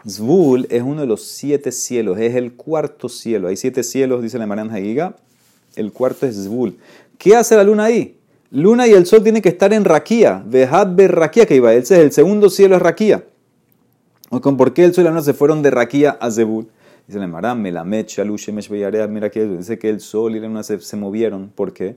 Zvul 0.07 0.67
es 0.69 0.81
uno 0.81 1.01
de 1.01 1.07
los 1.07 1.23
siete 1.23 1.71
cielos, 1.71 2.17
es 2.19 2.35
el 2.35 2.53
cuarto 2.53 3.09
cielo. 3.09 3.47
Hay 3.47 3.57
siete 3.57 3.83
cielos, 3.83 4.21
dice 4.21 4.37
la 4.37 4.47
Mariana 4.47 4.73
Hagiga. 4.73 5.15
El 5.75 5.91
cuarto 5.91 6.25
es 6.25 6.35
Zvul. 6.35 6.77
¿Qué 7.17 7.35
hace 7.35 7.55
la 7.55 7.63
luna 7.63 7.85
ahí? 7.85 8.17
Luna 8.51 8.87
y 8.87 8.91
el 8.91 9.05
sol 9.05 9.23
tienen 9.23 9.41
que 9.41 9.49
estar 9.49 9.73
en 9.73 9.85
Raquía. 9.85 10.43
Vejad 10.45 10.93
ver 10.93 11.15
Raquía 11.15 11.45
que 11.45 11.55
iba. 11.55 11.73
Ese 11.73 11.95
es 11.95 12.01
el 12.01 12.11
segundo 12.11 12.49
cielo 12.49 12.75
es 12.75 12.81
Raquía. 12.81 13.23
¿Por 14.29 14.73
qué 14.73 14.83
el 14.83 14.93
sol 14.93 15.03
y 15.03 15.05
la 15.05 15.11
luna 15.11 15.23
se 15.23 15.33
fueron 15.33 15.61
de 15.61 15.71
Raquía 15.71 16.17
a 16.19 16.29
Zebul? 16.29 16.67
Dice 17.07 17.19
la 17.19 17.27
Marán, 17.27 17.61
Melamed, 17.61 18.05
Shalush, 18.07 18.45
Shemesh, 18.47 18.69
mira 18.69 19.29
que 19.29 19.45
dice 19.45 19.77
que 19.77 19.89
el 19.89 19.99
sol 19.99 20.35
y 20.35 20.39
la 20.39 20.47
luna 20.47 20.63
se, 20.63 20.79
se 20.79 20.95
movieron. 20.95 21.49
¿Por 21.49 21.73
qué? 21.73 21.95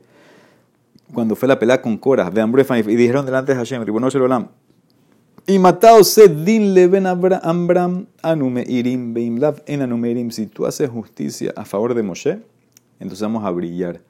Cuando 1.12 1.36
fue 1.36 1.48
la 1.48 1.58
pelea 1.58 1.80
con 1.80 1.96
Cora, 1.98 2.28
vean 2.30 2.52
y 2.70 2.82
dijeron 2.96 3.24
delante 3.24 3.52
de 3.52 3.58
Hashem, 3.58 3.84
Ribono 3.84 4.10
Shelolam, 4.10 4.48
y 5.48 5.60
matado 5.60 6.00
din 6.44 6.74
leven 6.74 7.06
Ambram 7.06 8.06
anume 8.20 8.64
irim 8.66 9.14
beimlav 9.14 9.62
en 9.66 9.82
anume 9.82 10.10
irim. 10.10 10.32
Si 10.32 10.48
tú 10.48 10.66
haces 10.66 10.90
justicia 10.90 11.52
a 11.54 11.64
favor 11.64 11.94
de 11.94 12.02
Moshe, 12.02 12.42
entonces 12.98 13.20
vamos 13.20 13.44
a 13.44 13.50
brillar. 13.52 14.00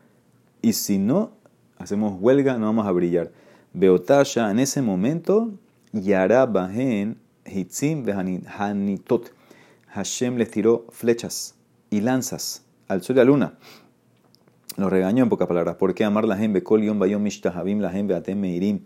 Y 0.62 0.72
si 0.72 0.96
no, 0.96 1.32
hacemos 1.76 2.18
huelga, 2.18 2.56
no 2.56 2.64
vamos 2.64 2.86
a 2.86 2.92
brillar. 2.92 3.32
Beotasha, 3.74 4.50
en 4.50 4.60
ese 4.60 4.80
momento, 4.80 5.50
Yara 5.92 6.46
Bahen 6.46 7.18
Hitzim 7.44 8.06
Hanitot. 8.46 9.30
Hashem 9.88 10.38
les 10.38 10.50
tiró 10.50 10.86
flechas 10.88 11.54
y 11.90 12.00
lanzas 12.00 12.64
al 12.88 13.02
sol 13.02 13.16
y 13.16 13.20
a 13.20 13.24
la 13.24 13.30
luna. 13.30 13.58
Los 14.76 14.90
regañó 14.90 15.22
en 15.22 15.28
pocas 15.28 15.48
palabras. 15.48 15.76
¿Por 15.76 15.94
qué 15.94 16.04
amar 16.04 16.26
la 16.26 16.36
gente? 16.36 16.60
Bekol 16.60 16.82
yom 16.82 16.98
bayom 16.98 17.22
mishtahabim 17.22 17.80
la 17.80 17.90
gente 17.90 18.12
beatem 18.12 18.38
meirim. 18.38 18.80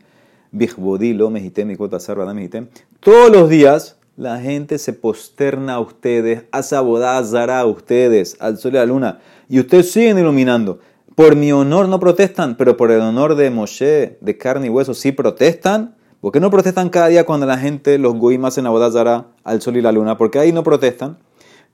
Bichbodi 0.53 1.13
lo 1.15 1.31
badam 1.31 2.35
mehitem. 2.37 2.69
Todos 3.01 3.31
los 3.31 3.49
días 3.49 3.97
la 4.17 4.39
gente 4.39 4.79
se 4.79 4.93
posterna 4.93 5.75
a 5.75 5.81
ustedes, 5.81 6.45
a 6.53 6.63
zara 6.63 7.61
a 7.61 7.67
ustedes, 7.67 8.37
al 8.41 8.59
sol 8.59 8.75
y 8.75 8.77
a 8.77 8.81
la 8.81 8.87
luna. 8.87 9.19
Y 9.49 9.61
ustedes 9.61 9.91
siguen 9.91 10.19
iluminando. 10.19 10.79
Por 11.15 11.37
mi 11.37 11.53
honor 11.53 11.89
no 11.89 11.99
protestan, 11.99 12.57
pero 12.57 12.77
por 12.77 12.91
el 12.91 13.01
honor 13.01 13.35
de 13.35 13.51
Moshe, 13.51 14.19
de 14.21 14.39
carne 14.39 14.67
y 14.67 14.71
hueso, 14.71 14.95
sí 14.95 15.13
protestan. 15.13 15.95
¿Por 16.21 16.33
qué 16.33 16.41
no 16.41 16.51
protestan 16.51 16.91
cada 16.91 17.09
día 17.09 17.25
cuando 17.25 17.47
la 17.47 17.59
gente, 17.59 17.99
los 17.99 18.15
goim 18.15 18.45
hacen 18.45 18.67
abodazara 18.67 19.29
al 19.43 19.63
sol 19.63 19.77
y 19.77 19.83
la 19.83 19.91
luna? 19.91 20.19
Porque 20.19 20.39
ahí 20.39 20.53
no 20.53 20.63
protestan. 20.63 21.19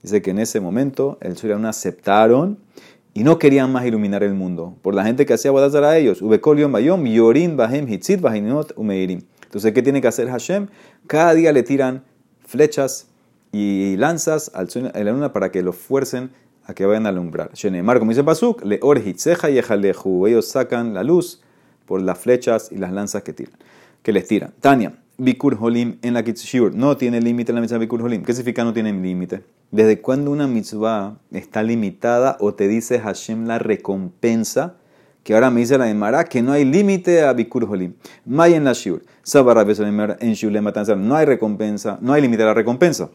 Dice 0.03 0.23
que 0.23 0.31
en 0.31 0.39
ese 0.39 0.61
momento 0.61 1.19
el 1.21 1.37
sol 1.37 1.49
y 1.49 1.51
la 1.51 1.57
luna 1.57 1.71
aceptaron 1.71 2.59
y 3.17 3.25
no 3.25 3.39
querían 3.39 3.73
más 3.73 3.87
iluminar 3.87 4.23
el 4.23 4.35
mundo. 4.35 4.77
Por 4.83 4.95
la 4.95 5.03
gente 5.03 5.25
que 5.25 5.33
hacía 5.33 5.49
abodazara 5.49 5.89
a 5.89 5.97
ellos. 5.97 6.21
bayom, 6.21 7.07
hitzit. 7.07 8.21
Entonces, 8.23 9.73
¿qué 9.73 9.83
tiene 9.83 10.03
que 10.03 10.09
hacer 10.09 10.29
Hashem? 10.29 10.67
Cada 11.07 11.33
día 11.33 11.51
le 11.53 11.63
tiran 11.63 12.05
flechas 12.45 13.09
y 13.53 13.97
lanzas 13.97 14.53
y 14.55 15.03
la 15.03 15.13
luna 15.13 15.33
para 15.33 15.51
que 15.51 15.63
los 15.63 15.77
fuercen 15.77 16.31
a 16.67 16.75
que 16.75 16.85
vayan 16.85 17.07
a 17.07 17.09
alumbrar. 17.09 17.55
Shenemar, 17.55 18.01
como 18.01 18.11
dice 18.11 18.23
Pasuk, 18.23 18.63
le 18.67 18.81
or 18.83 18.99
hitzeja 18.99 19.49
y 19.49 19.59
Ellos 19.59 20.47
sacan 20.47 20.93
la 20.93 21.03
luz 21.03 21.41
por 21.87 22.03
las 22.03 22.19
flechas 22.19 22.71
y 22.71 22.77
las 22.77 22.93
lanzas 22.93 23.23
que 23.23 23.33
tiran 23.33 23.57
que 24.03 24.13
les 24.13 24.29
tiran. 24.29 24.53
Tania, 24.61 24.93
Bikur 25.19 25.57
Holim 25.59 25.97
en 26.03 26.13
la 26.13 26.23
Kitzshur 26.23 26.75
no 26.75 26.99
tiene 26.99 27.23
límite 27.23 27.51
la 27.55 27.63
mitzvah 27.63 27.79
Bikur 27.79 28.03
Holim. 28.03 28.23
¿Qué 28.23 28.35
significa 28.35 28.65
no 28.65 28.75
tiene 28.75 28.93
límite? 28.93 29.45
¿Desde 29.71 30.03
cuando 30.03 30.31
una 30.31 30.47
mitzvah 30.47 31.17
está 31.31 31.63
limitada 31.63 32.37
o 32.39 32.53
te 32.53 32.69
dice 32.69 32.99
Hashem 32.99 33.47
la 33.47 33.59
recompensa? 33.59 34.75
Que 35.23 35.33
ahora 35.33 35.51
me 35.51 35.61
dice 35.61 35.79
la 35.79 35.89
Emara 35.89 36.25
que 36.25 36.43
no 36.43 36.53
hay 36.53 36.67
límite 36.67 37.23
a 37.23 37.33
Bikur 37.33 37.65
Holim. 37.65 37.95
May 38.27 38.53
en 38.53 38.65
la 38.65 38.75
Shur. 38.75 39.05
En 40.21 40.33
Shulem 40.35 40.65
No 40.99 41.17
hay 41.17 41.25
recompensa, 41.25 41.99
no 42.03 42.13
hay 42.13 42.21
límite 42.21 42.43
a 42.43 42.47
la 42.47 42.55
recompensa. 42.55 43.09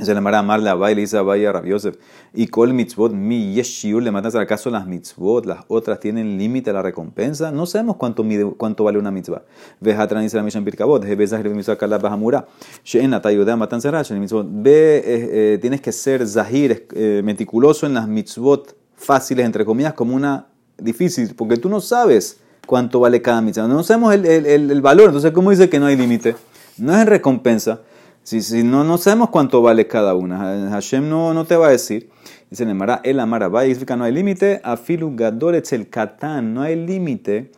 Se 0.00 0.14
le 0.14 0.20
mara 0.20 0.38
amar 0.38 0.60
la 0.60 0.74
baile 0.74 1.02
Isa 1.02 1.22
Vaya 1.22 1.50
Rabiosef. 1.50 1.96
Y 2.32 2.46
kol 2.46 2.72
mitzvot 2.72 3.12
mi 3.12 3.52
yeshiur 3.54 4.00
le 4.00 4.12
matas 4.12 4.36
acaso 4.36 4.70
las 4.70 4.86
mitzvot, 4.86 5.44
las 5.44 5.64
otras 5.66 5.98
tienen 5.98 6.38
límite 6.38 6.70
a 6.70 6.72
la 6.72 6.82
recompensa. 6.82 7.50
No 7.50 7.66
sabemos 7.66 7.96
cuánto 7.96 8.22
mide, 8.22 8.44
cuánto 8.56 8.84
vale 8.84 8.98
una 8.98 9.10
mitzvah. 9.10 9.42
Vejatran 9.80 10.22
Israel 10.24 10.44
Mishan 10.44 10.64
Pirkabot, 10.64 11.04
Jebezah 11.04 11.42
mitzvah 11.42 11.76
Kalab 11.76 12.02
Bahamura. 12.02 12.46
She'en 12.84 13.12
atayudea 13.12 13.56
matan 13.56 13.80
serach 13.80 14.08
en 14.12 14.20
mitzvot. 14.20 14.46
Ve, 14.48 14.98
eh, 14.98 15.54
eh, 15.54 15.58
tienes 15.60 15.80
que 15.80 15.90
ser 15.90 16.24
zahir, 16.28 16.86
eh, 16.94 17.20
meticuloso 17.24 17.84
en 17.84 17.94
las 17.94 18.06
mitzvot 18.06 18.76
fáciles, 18.94 19.44
entre 19.46 19.64
comillas, 19.64 19.94
como 19.94 20.14
una 20.14 20.46
difícil, 20.76 21.34
porque 21.34 21.56
tú 21.56 21.68
no 21.68 21.80
sabes 21.80 22.38
cuánto 22.66 23.00
vale 23.00 23.20
cada 23.20 23.42
mitzvah. 23.42 23.66
No 23.66 23.82
sabemos 23.82 24.14
el, 24.14 24.26
el, 24.26 24.46
el, 24.46 24.70
el 24.70 24.80
valor, 24.80 25.06
entonces, 25.06 25.32
¿cómo 25.32 25.50
dice 25.50 25.68
que 25.68 25.80
no 25.80 25.86
hay 25.86 25.96
límite? 25.96 26.36
No 26.76 26.94
es 26.94 27.00
en 27.00 27.08
recompensa. 27.08 27.80
Si, 28.28 28.42
si 28.42 28.62
no, 28.62 28.84
no 28.84 28.98
sabemos 28.98 29.30
cuánto 29.30 29.62
vale 29.62 29.86
cada 29.86 30.14
una. 30.14 30.68
Hashem 30.68 31.08
no, 31.08 31.32
no 31.32 31.46
te 31.46 31.56
va 31.56 31.68
a 31.68 31.70
decir. 31.70 32.10
Dice 32.50 32.64
el 32.64 32.68
Emara, 32.68 33.00
el 33.02 33.20
Amara 33.20 33.48
va 33.48 33.62
significa 33.62 33.96
no 33.96 34.04
hay 34.04 34.12
límite. 34.12 34.60
Afilu 34.64 35.16
Gadoretz 35.16 35.72
el 35.72 35.88
Katán, 35.88 36.52
no 36.52 36.60
hay 36.60 36.76
límite 36.76 37.50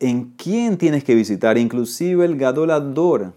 en 0.00 0.32
quién 0.36 0.78
tienes 0.78 1.04
que 1.04 1.14
visitar. 1.14 1.58
Inclusive 1.58 2.24
el 2.24 2.36
Gadolador 2.36 3.34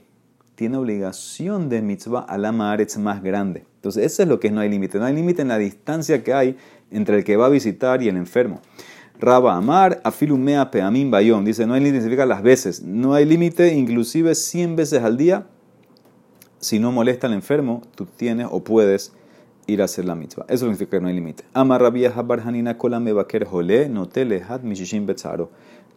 tiene 0.56 0.78
obligación 0.78 1.70
de 1.70 1.84
mitzvah 1.84 2.22
al 2.22 2.44
Amaretz 2.44 2.98
más 2.98 3.22
grande. 3.22 3.64
Entonces, 3.76 4.06
eso 4.06 4.24
es 4.24 4.28
lo 4.28 4.40
que 4.40 4.48
es 4.48 4.54
no 4.54 4.62
hay 4.62 4.70
límite. 4.70 4.98
No 4.98 5.06
hay 5.06 5.14
límite 5.14 5.44
en 5.44 5.50
la 5.50 5.60
distancia 5.60 6.24
que 6.24 6.34
hay 6.34 6.58
entre 6.90 7.18
el 7.20 7.24
que 7.24 7.38
va 7.38 7.46
a 7.46 7.50
visitar 7.50 8.02
y 8.02 8.08
el 8.08 8.18
enfermo. 8.18 8.62
Raba 9.20 9.56
Amar, 9.56 10.02
Afilu 10.04 10.40
Mea 10.40 10.72
Peamim 10.72 11.12
Bayom. 11.12 11.46
Dice, 11.46 11.68
no 11.68 11.76
hay 11.76 11.82
límite, 11.82 12.02
significa 12.02 12.26
las 12.26 12.42
veces. 12.42 12.82
No 12.82 13.14
hay 13.14 13.26
límite, 13.26 13.76
inclusive 13.76 14.34
100 14.34 14.76
veces 14.76 15.04
al 15.04 15.18
día 15.18 15.46
si 16.60 16.80
no 16.80 16.92
molesta 16.92 17.28
al 17.28 17.34
enfermo, 17.34 17.82
tú 17.96 18.06
tienes 18.06 18.48
o 18.50 18.64
puedes 18.64 19.14
ir 19.68 19.82
a 19.82 19.86
hacer 19.86 20.06
la 20.06 20.16
mitzvah. 20.16 20.46
Eso 20.48 20.66
significa 20.66 20.92
que 20.92 21.02
no 21.02 21.08
hay 21.10 21.14
límite. 21.14 21.44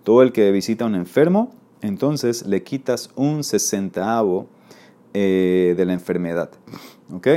Todo 0.05 0.23
el 0.23 0.33
que 0.33 0.51
visita 0.51 0.85
a 0.85 0.88
un 0.88 0.94
enfermo, 0.96 1.53
entonces 1.83 2.46
le 2.46 2.62
quitas 2.62 3.11
un 3.14 3.44
sesentaavo 3.44 4.49
eh, 5.14 5.75
de 5.77 5.85
la 5.85 5.92
enfermedad. 5.92 6.51
¿Ok? 7.12 7.29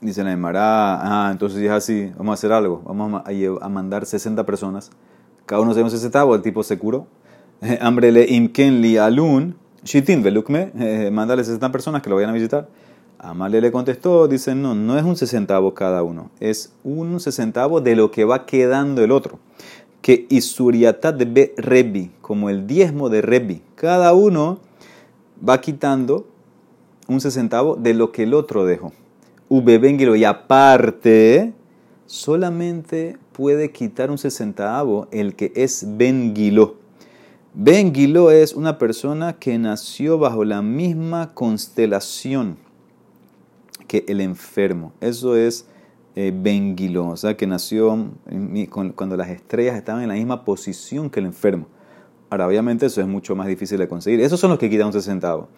Dice 0.00 0.22
la 0.22 0.30
Emara, 0.30 1.26
ah, 1.26 1.30
entonces 1.32 1.60
es 1.60 1.70
así, 1.70 2.12
vamos 2.16 2.30
a 2.30 2.34
hacer 2.34 2.52
algo, 2.52 2.82
vamos 2.84 3.20
a, 3.24 3.68
mandar 3.68 4.06
60 4.06 4.46
personas, 4.46 4.92
cada 5.44 5.60
uno 5.60 5.74
se 5.74 5.82
un 5.82 5.90
sesentaavo, 5.90 6.36
el 6.36 6.42
tipo 6.42 6.62
se 6.62 6.78
curó. 6.78 7.08
Ambrele 7.80 8.24
imken 8.28 8.80
li 8.80 8.96
alun, 8.98 9.54
shitin 9.84 10.22
velukme, 10.22 10.70
eh, 10.78 11.10
mándale 11.12 11.44
60 11.44 11.72
personas 11.72 12.02
que 12.02 12.10
lo 12.10 12.16
vayan 12.16 12.30
a 12.30 12.34
visitar. 12.34 12.68
Amale 13.20 13.60
le 13.60 13.72
contestó, 13.72 14.28
dice, 14.28 14.54
no, 14.54 14.76
no 14.76 14.96
es 14.96 15.02
un 15.02 15.16
sesentavo 15.16 15.74
cada 15.74 16.04
uno, 16.04 16.30
es 16.38 16.72
un 16.84 17.18
sesentavo 17.18 17.80
de 17.80 17.96
lo 17.96 18.12
que 18.12 18.24
va 18.24 18.46
quedando 18.46 19.02
el 19.02 19.10
otro. 19.10 19.40
Que 20.02 20.26
isuriatat 20.28 21.16
de 21.16 21.52
rebi, 21.56 22.12
como 22.20 22.48
el 22.48 22.68
diezmo 22.68 23.08
de 23.08 23.20
rebi. 23.20 23.60
Cada 23.74 24.14
uno 24.14 24.60
va 25.46 25.60
quitando 25.60 26.28
un 27.08 27.20
sesentavo 27.20 27.74
de 27.74 27.92
lo 27.92 28.12
que 28.12 28.22
el 28.22 28.34
otro 28.34 28.64
dejó. 28.64 28.92
Ubebengilo, 29.48 30.14
y 30.14 30.22
aparte, 30.22 31.52
solamente 32.06 33.16
puede 33.32 33.72
quitar 33.72 34.12
un 34.12 34.18
sesentavo 34.18 35.08
el 35.10 35.34
que 35.34 35.50
es 35.56 35.84
bengilo. 35.96 36.76
Ben 37.60 37.92
Gilo 37.92 38.30
es 38.30 38.54
una 38.54 38.78
persona 38.78 39.32
que 39.32 39.58
nació 39.58 40.16
bajo 40.16 40.44
la 40.44 40.62
misma 40.62 41.34
constelación 41.34 42.56
que 43.88 44.04
el 44.06 44.20
enfermo. 44.20 44.92
Eso 45.00 45.34
es 45.34 45.66
eh, 46.14 46.32
Ben 46.32 46.76
o 46.96 47.16
sea, 47.16 47.36
que 47.36 47.48
nació 47.48 48.12
cuando 48.94 49.16
las 49.16 49.30
estrellas 49.30 49.76
estaban 49.76 50.02
en 50.02 50.08
la 50.08 50.14
misma 50.14 50.44
posición 50.44 51.10
que 51.10 51.18
el 51.18 51.26
enfermo. 51.26 51.66
Ahora, 52.30 52.46
obviamente, 52.46 52.86
eso 52.86 53.00
es 53.00 53.08
mucho 53.08 53.34
más 53.34 53.48
difícil 53.48 53.78
de 53.78 53.88
conseguir. 53.88 54.20
Esos 54.20 54.38
son 54.38 54.50
los 54.50 54.60
que 54.60 54.70
quitan 54.70 54.94
un 54.94 55.02
centavos. 55.02 55.48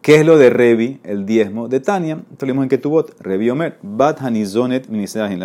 ¿Qué 0.00 0.14
es 0.14 0.24
lo 0.24 0.38
de 0.38 0.48
Revi, 0.48 0.98
el 1.04 1.26
diezmo 1.26 1.68
de 1.68 1.80
Tania? 1.80 2.24
Tenemos 2.38 2.62
en 2.62 2.70
Ketubot, 2.70 3.20
Revi 3.20 3.50
Omer, 3.50 3.78
Bat 3.82 4.22
Hanizonet 4.22 4.88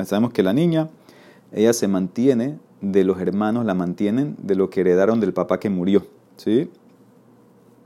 Sabemos 0.05 0.31
que 0.31 0.43
la 0.43 0.53
niña, 0.53 0.87
ella 1.51 1.73
se 1.73 1.89
mantiene 1.89 2.57
de 2.81 3.03
los 3.03 3.19
hermanos 3.19 3.65
la 3.65 3.73
mantienen 3.73 4.35
de 4.41 4.55
lo 4.55 4.69
que 4.69 4.81
heredaron 4.81 5.19
del 5.19 5.33
papá 5.33 5.59
que 5.59 5.69
murió. 5.69 6.05
¿sí? 6.37 6.69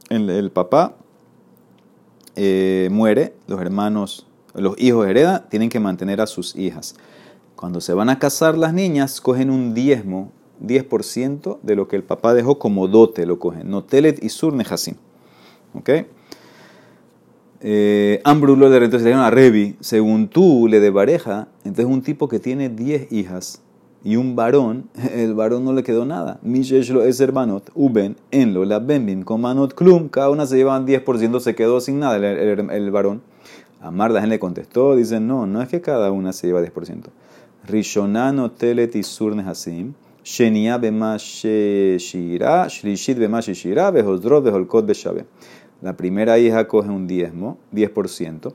El, 0.09 0.51
papá 0.51 0.95
eh, 2.35 2.89
muere, 2.91 3.33
los 3.47 3.61
hermanos, 3.61 4.25
los 4.53 4.79
hijos 4.79 5.07
heredan, 5.07 5.45
tienen 5.49 5.69
que 5.69 5.79
mantener 5.79 6.21
a 6.21 6.27
sus 6.27 6.55
hijas. 6.55 6.95
Cuando 7.55 7.81
se 7.81 7.93
van 7.93 8.09
a 8.09 8.19
casar 8.19 8.57
las 8.57 8.73
niñas, 8.73 9.21
cogen 9.21 9.49
un 9.49 9.73
diezmo, 9.73 10.31
10% 10.65 11.59
de 11.61 11.75
lo 11.75 11.87
que 11.87 11.95
el 11.95 12.03
papá 12.03 12.33
dejó 12.33 12.59
como 12.59 12.87
dote, 12.87 13.25
lo 13.25 13.39
cogen. 13.39 13.69
Notelet 13.69 14.23
y 14.23 14.29
sur 14.29 14.53
¿Ok? 15.73 15.89
Eh, 17.61 18.21
Ambrulo 18.23 18.67
entonces 18.67 19.01
le 19.01 19.09
dijeron 19.09 19.25
a 19.25 19.29
Revi, 19.29 19.75
según 19.81 20.29
tú 20.29 20.67
le 20.69 20.79
de 20.79 20.91
pareja, 20.91 21.49
entonces 21.65 21.85
un 21.85 22.01
tipo 22.01 22.29
que 22.29 22.39
tiene 22.39 22.69
10 22.69 23.11
hijas 23.11 23.61
y 24.03 24.15
un 24.15 24.35
varón, 24.35 24.89
el 25.13 25.33
varón 25.33 25.65
no 25.65 25.73
le 25.73 25.83
quedó 25.83 26.05
nada. 26.05 26.39
Misheshlo 26.41 27.03
es 27.03 27.19
hermanot, 27.19 27.69
uben, 27.75 28.15
enlo, 28.31 28.65
la 28.65 28.79
benbim, 28.79 29.23
con 29.23 29.41
manot 29.41 29.73
klum, 29.73 30.09
cada 30.09 30.29
una 30.29 30.45
se 30.45 30.57
llevan 30.57 30.87
10%, 30.87 31.39
se 31.39 31.55
quedó 31.55 31.81
sin 31.81 31.99
nada 31.99 32.17
el, 32.17 32.91
varón. 32.91 33.21
Amar 33.81 34.11
la 34.11 34.21
gente 34.21 34.35
le 34.35 34.39
contestó, 34.39 34.95
dicen, 34.95 35.27
no, 35.27 35.47
no 35.47 35.61
es 35.61 35.69
que 35.69 35.81
cada 35.81 36.11
una 36.11 36.33
se 36.33 36.47
lleva 36.47 36.61
10%. 36.61 37.05
Rishonano 37.67 38.51
telet 38.51 38.95
isurnes 38.95 39.47
asim, 39.47 39.93
shenia 40.23 40.77
bema 40.77 41.17
shira, 41.17 42.67
shlishit 42.67 43.17
bema 43.17 43.41
shira, 43.41 43.91
behosdrot 43.91 44.43
beholkot 44.43 44.85
beshabe. 44.85 45.25
La 45.81 45.95
primera 45.95 46.37
hija 46.39 46.67
coge 46.67 46.89
un 46.89 47.07
diezmo, 47.07 47.57
10%. 47.73 48.53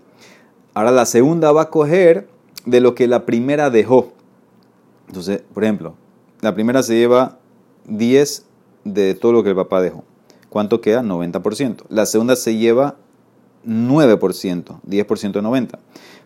Ahora 0.75 0.91
la 0.91 1.07
segunda 1.07 1.53
va 1.53 1.63
a 1.63 1.71
coger 1.71 2.29
de 2.67 2.81
lo 2.81 2.95
que 2.95 3.07
la 3.07 3.25
primera 3.25 3.71
dejó. 3.71 4.13
Entonces, 5.09 5.43
por 5.53 5.65
ejemplo, 5.65 5.95
la 6.41 6.55
primera 6.55 6.83
se 6.83 6.97
lleva 6.97 7.39
10 7.87 8.47
de 8.85 9.15
todo 9.15 9.33
lo 9.33 9.43
que 9.43 9.51
el 9.51 9.57
papá 9.57 9.81
dejó. 9.81 10.05
¿Cuánto 10.49 10.81
queda? 10.81 11.03
90%. 11.03 11.85
La 11.89 12.07
segunda 12.07 12.37
se 12.37 12.57
lleva 12.57 12.97
9%, 13.67 14.81
10% 14.87 15.33
de 15.33 15.43
90. 15.43 15.79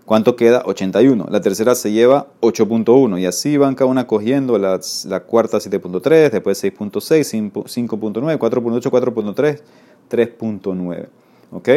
¿Cuánto 0.05 0.37
queda? 0.37 0.63
81. 0.65 1.27
La 1.31 1.41
tercera 1.41 1.75
se 1.75 1.93
lleva 1.93 2.29
8.1. 2.41 3.21
Y 3.21 3.27
así 3.27 3.57
van 3.59 3.75
cada 3.75 3.91
una 3.91 4.07
cogiendo 4.07 4.59
la, 4.59 4.81
cuarta 5.27 5.59
7.3, 5.59 6.31
después 6.31 6.65
6.6, 6.65 7.53
5.9, 7.53 8.39
4.8, 8.39 8.83
4.3. 8.91 9.61
3.9. 10.11 11.09
¿Ok? 11.53 11.69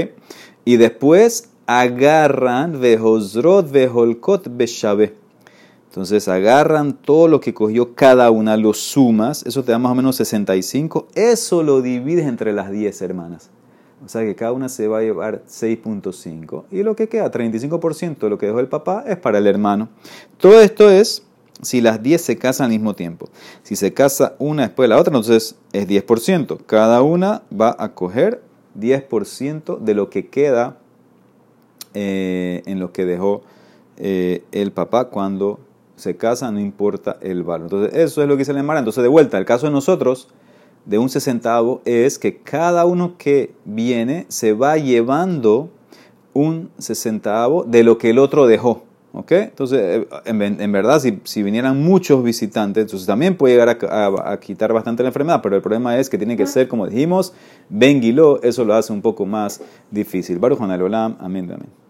Y 0.64 0.78
después 0.78 1.50
agarran 1.66 2.80
vejosrot 2.80 3.70
veholkot 3.72 4.48
beshabe. 4.56 5.16
Entonces 5.92 6.30
agarran 6.30 6.94
todo 6.94 7.28
lo 7.28 7.42
que 7.42 7.54
cogió 7.54 7.96
cada 7.96 8.32
una, 8.32 8.56
lo 8.56 8.74
sumas, 8.74 9.46
eso 9.46 9.62
te 9.66 9.74
da 9.74 9.78
más 9.78 9.92
o 9.92 9.96
menos 9.96 10.16
65, 10.16 11.10
eso 11.16 11.64
lo 11.64 11.82
divides 11.82 12.28
entre 12.28 12.54
las 12.54 12.72
10 12.72 13.02
hermanas. 13.02 13.50
O 14.06 14.08
sea 14.08 14.22
que 14.22 14.34
cada 14.34 14.54
una 14.54 14.70
se 14.70 14.88
va 14.88 15.00
a 15.00 15.02
llevar 15.02 15.44
6.5 15.50 16.64
y 16.72 16.84
lo 16.84 16.96
que 16.96 17.10
queda, 17.10 17.30
35% 17.30 18.20
de 18.20 18.30
lo 18.30 18.38
que 18.38 18.46
dejó 18.46 18.62
el 18.62 18.70
papá 18.70 19.04
es 19.06 19.18
para 19.18 19.40
el 19.40 19.48
hermano. 19.48 19.90
Todo 20.38 20.62
esto 20.62 20.90
es 20.90 21.26
si 21.62 21.82
las 21.82 22.02
10 22.02 22.22
se 22.22 22.38
casan 22.38 22.68
al 22.68 22.72
mismo 22.72 22.96
tiempo. 22.96 23.28
Si 23.64 23.76
se 23.76 23.94
casa 23.94 24.36
una 24.40 24.64
después 24.64 24.86
de 24.86 24.96
la 24.96 24.98
otra, 25.02 25.12
entonces 25.12 25.58
es 25.74 25.90
10%. 25.90 26.60
Cada 26.68 27.02
una 27.02 27.42
va 27.52 27.76
a 27.78 27.94
coger 27.96 28.42
10% 28.80 29.78
de 29.80 29.94
lo 29.94 30.10
que 30.10 30.30
queda 30.30 30.78
eh, 31.94 32.64
en 32.66 32.80
lo 32.80 32.94
que 32.94 33.04
dejó 33.04 33.42
eh, 33.98 34.46
el 34.54 34.72
papá 34.72 35.10
cuando 35.10 35.60
se 36.02 36.18
casa, 36.18 36.52
no 36.52 36.60
importa 36.60 37.18
el 37.22 37.44
valor. 37.44 37.68
Entonces, 37.68 38.00
eso 38.00 38.22
es 38.22 38.28
lo 38.28 38.38
que 38.38 38.46
se 38.46 38.54
le 38.54 38.64
mara. 38.64 38.80
Entonces, 38.80 39.04
de 39.04 39.10
vuelta, 39.10 39.38
el 39.38 39.46
caso 39.46 39.68
de 39.68 39.72
nosotros, 39.72 40.28
de 40.86 40.98
un 40.98 41.10
sesentavo, 41.10 41.82
es 41.86 42.18
que 42.18 42.38
cada 42.38 42.86
uno 42.86 43.18
que 43.18 43.54
viene 43.66 44.26
se 44.30 44.54
va 44.54 44.78
llevando 44.78 45.70
un 46.34 46.72
sesentavo 46.78 47.64
de 47.64 47.84
lo 47.84 47.98
que 47.98 48.10
el 48.10 48.20
otro 48.20 48.48
dejó. 48.48 48.84
¿Ok? 49.14 49.32
Entonces, 49.34 49.80
eh, 49.82 50.08
en, 50.26 50.72
verdad, 50.72 51.00
si, 51.02 51.20
si, 51.26 51.44
vinieran 51.44 51.84
muchos 51.84 52.24
visitantes, 52.24 52.84
entonces 52.84 53.06
también 53.06 53.36
puede 53.36 53.56
llegar 53.56 53.78
a, 53.90 54.40
quitar 54.40 54.72
bastante 54.72 55.04
la 55.04 55.10
enfermedad, 55.10 55.42
pero 55.44 55.58
el 55.58 55.62
problema 55.62 56.00
es 56.00 56.10
que 56.10 56.18
tiene 56.18 56.38
que 56.38 56.48
ser, 56.48 56.70
como 56.70 56.88
dijimos, 56.88 57.34
benguilo, 57.68 58.42
eso 58.42 58.64
lo 58.64 58.74
hace 58.74 58.94
un 58.94 59.02
poco 59.02 59.26
más 59.26 59.62
difícil. 59.92 60.40
Baruch 60.40 60.62
Olam, 60.62 61.18
amén, 61.20 61.52
amén. 61.52 61.70